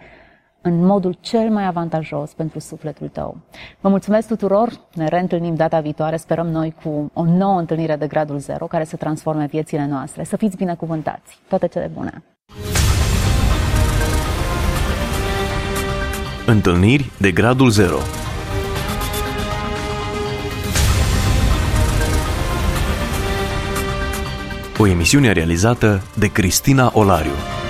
în 0.66 0.86
modul 0.86 1.18
cel 1.20 1.50
mai 1.50 1.66
avantajos 1.66 2.34
pentru 2.34 2.60
sufletul 2.60 3.08
tău. 3.08 3.38
Vă 3.82 3.90
mulțumesc 3.90 4.28
tuturor, 4.28 4.70
ne 4.94 5.08
reîntâlnim 5.08 5.56
data 5.56 5.80
viitoare, 5.80 6.18
sperăm 6.18 6.48
noi 6.48 6.76
cu 6.84 7.12
o 7.14 7.24
nouă 7.26 7.60
întâlnire 7.60 7.96
de 7.96 8.08
gradul 8.08 8.38
zero 8.38 8.66
care 8.66 8.84
să 8.84 8.96
transforme 8.96 9.46
viețile 9.46 9.86
noastre. 9.86 10.24
Să 10.24 10.38
fiți 10.38 10.58
binecuvântați! 10.58 11.40
Toate 11.48 11.68
cele 11.68 11.92
bune! 11.94 12.24
Întâlniri 16.46 17.12
de 17.20 17.32
gradul 17.32 17.70
zero 17.70 17.98
O 24.78 24.88
emisiune 24.88 25.32
realizată 25.32 26.02
de 26.18 26.32
Cristina 26.32 26.92
Olariu. 26.94 27.63